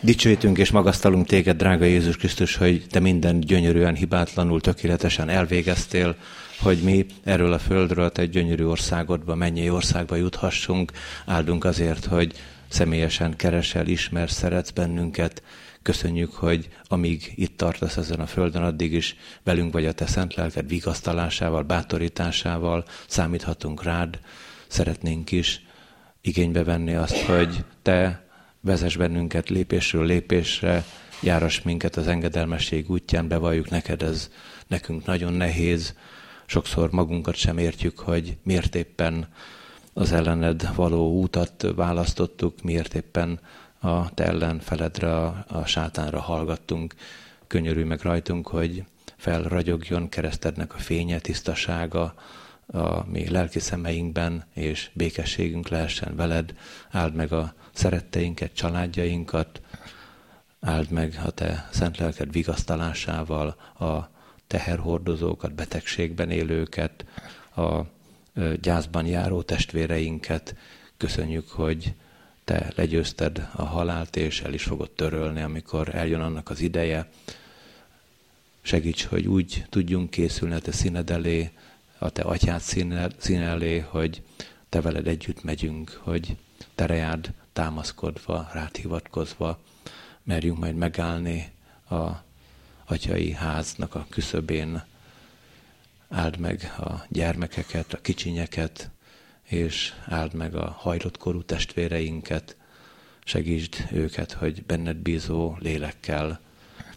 [0.01, 6.17] Dicsőítünk és magasztalunk téged, drága Jézus Krisztus, hogy te minden gyönyörűen, hibátlanul, tökéletesen elvégeztél,
[6.59, 10.93] hogy mi erről a földről, te gyönyörű országodba, mennyi országba juthassunk.
[11.27, 12.35] Áldunk azért, hogy
[12.69, 15.43] személyesen keresel, ismer, szeretsz bennünket.
[15.85, 20.35] Köszönjük, hogy amíg itt tartasz ezen a földön, addig is velünk vagy a te szent
[20.35, 24.19] lelked vigasztalásával, bátorításával számíthatunk rád.
[24.67, 25.65] Szeretnénk is
[26.21, 28.29] igénybe venni azt, hogy te
[28.61, 30.85] vezess bennünket lépésről lépésre,
[31.23, 34.31] járas minket az engedelmesség útján, bevalljuk neked, ez
[34.67, 35.95] nekünk nagyon nehéz,
[36.47, 39.29] sokszor magunkat sem értjük, hogy miért éppen
[39.93, 43.41] az ellened való útat választottuk, miért éppen
[43.85, 46.95] a te ellenfeledre, a, sátánra hallgattunk.
[47.47, 48.85] Könyörülj meg rajtunk, hogy
[49.17, 52.15] felragyogjon keresztednek a fénye, tisztasága,
[52.67, 56.55] a mi lelki szemeinkben, és békességünk lehessen veled.
[56.91, 59.61] Áld meg a szeretteinket, családjainkat,
[60.61, 64.11] áld meg a te szent lelked vigasztalásával a
[64.47, 67.05] teherhordozókat, betegségben élőket,
[67.57, 67.81] a
[68.61, 70.57] gyászban járó testvéreinket.
[70.97, 71.95] Köszönjük, hogy
[72.45, 77.09] te legyőzted a halált, és el is fogod törölni, amikor eljön annak az ideje.
[78.63, 81.51] Segíts, hogy úgy tudjunk készülni a te színed elé,
[81.99, 82.61] a te atyád
[83.19, 84.23] színe elé, hogy
[84.69, 86.37] te veled együtt megyünk, hogy
[86.75, 89.59] terejád támaszkodva, rád hivatkozva
[90.23, 91.53] merjünk majd megállni
[91.91, 92.11] a
[92.85, 94.85] atyai háznak a küszöbén.
[96.09, 98.91] Áld meg a gyermekeket, a kicsinyeket,
[99.45, 102.57] és áld meg a hajlott korú testvéreinket,
[103.25, 106.41] segítsd őket, hogy benned bízó lélekkel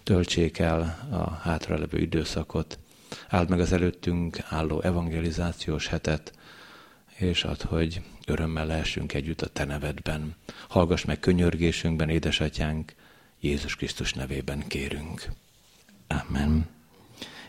[0.04, 2.80] töltsék el a hátralevő időszakot.
[3.28, 6.34] Áld meg az előttünk álló evangelizációs hetet,
[7.16, 10.36] és ad, hogy örömmel lehessünk együtt a Te nevedben.
[10.68, 12.94] Hallgass meg könyörgésünkben, édesatyánk,
[13.40, 15.30] Jézus Krisztus nevében kérünk.
[16.08, 16.68] Amen.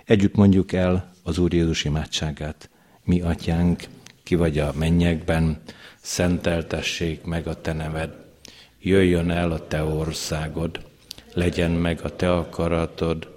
[0.05, 2.71] Együtt mondjuk el az Úr Jézus imádságát.
[3.05, 3.83] Mi, atyánk,
[4.29, 5.61] ki vagy a mennyekben,
[6.01, 8.11] szenteltessék meg a te neved.
[8.81, 10.81] Jöjjön el a te országod,
[11.35, 13.29] legyen meg a te akaratod,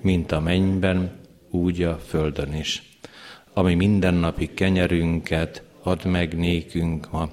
[0.00, 1.12] mint a mennyben,
[1.50, 2.82] úgy a földön is.
[3.52, 7.30] Ami mindennapi kenyerünket add meg nékünk ma,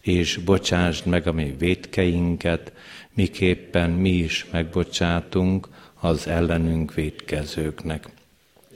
[0.00, 2.72] és bocsásd meg a mi védkeinket,
[3.14, 5.68] miképpen mi is megbocsátunk
[6.00, 8.08] az ellenünk védkezőknek.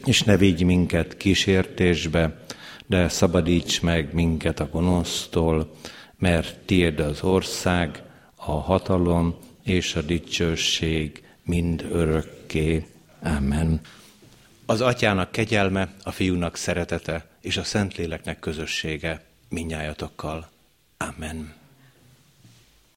[0.05, 2.45] És ne vigy minket kísértésbe,
[2.93, 5.77] de szabadíts meg minket a gonosztól,
[6.17, 8.03] mert tiéd az ország,
[8.35, 12.87] a hatalom és a dicsőség mind örökké.
[13.23, 13.81] Amen.
[14.67, 20.51] Az atyának kegyelme, a fiúnak szeretete és a Szentléleknek közössége minnyájatokkal.
[20.97, 21.62] Amen.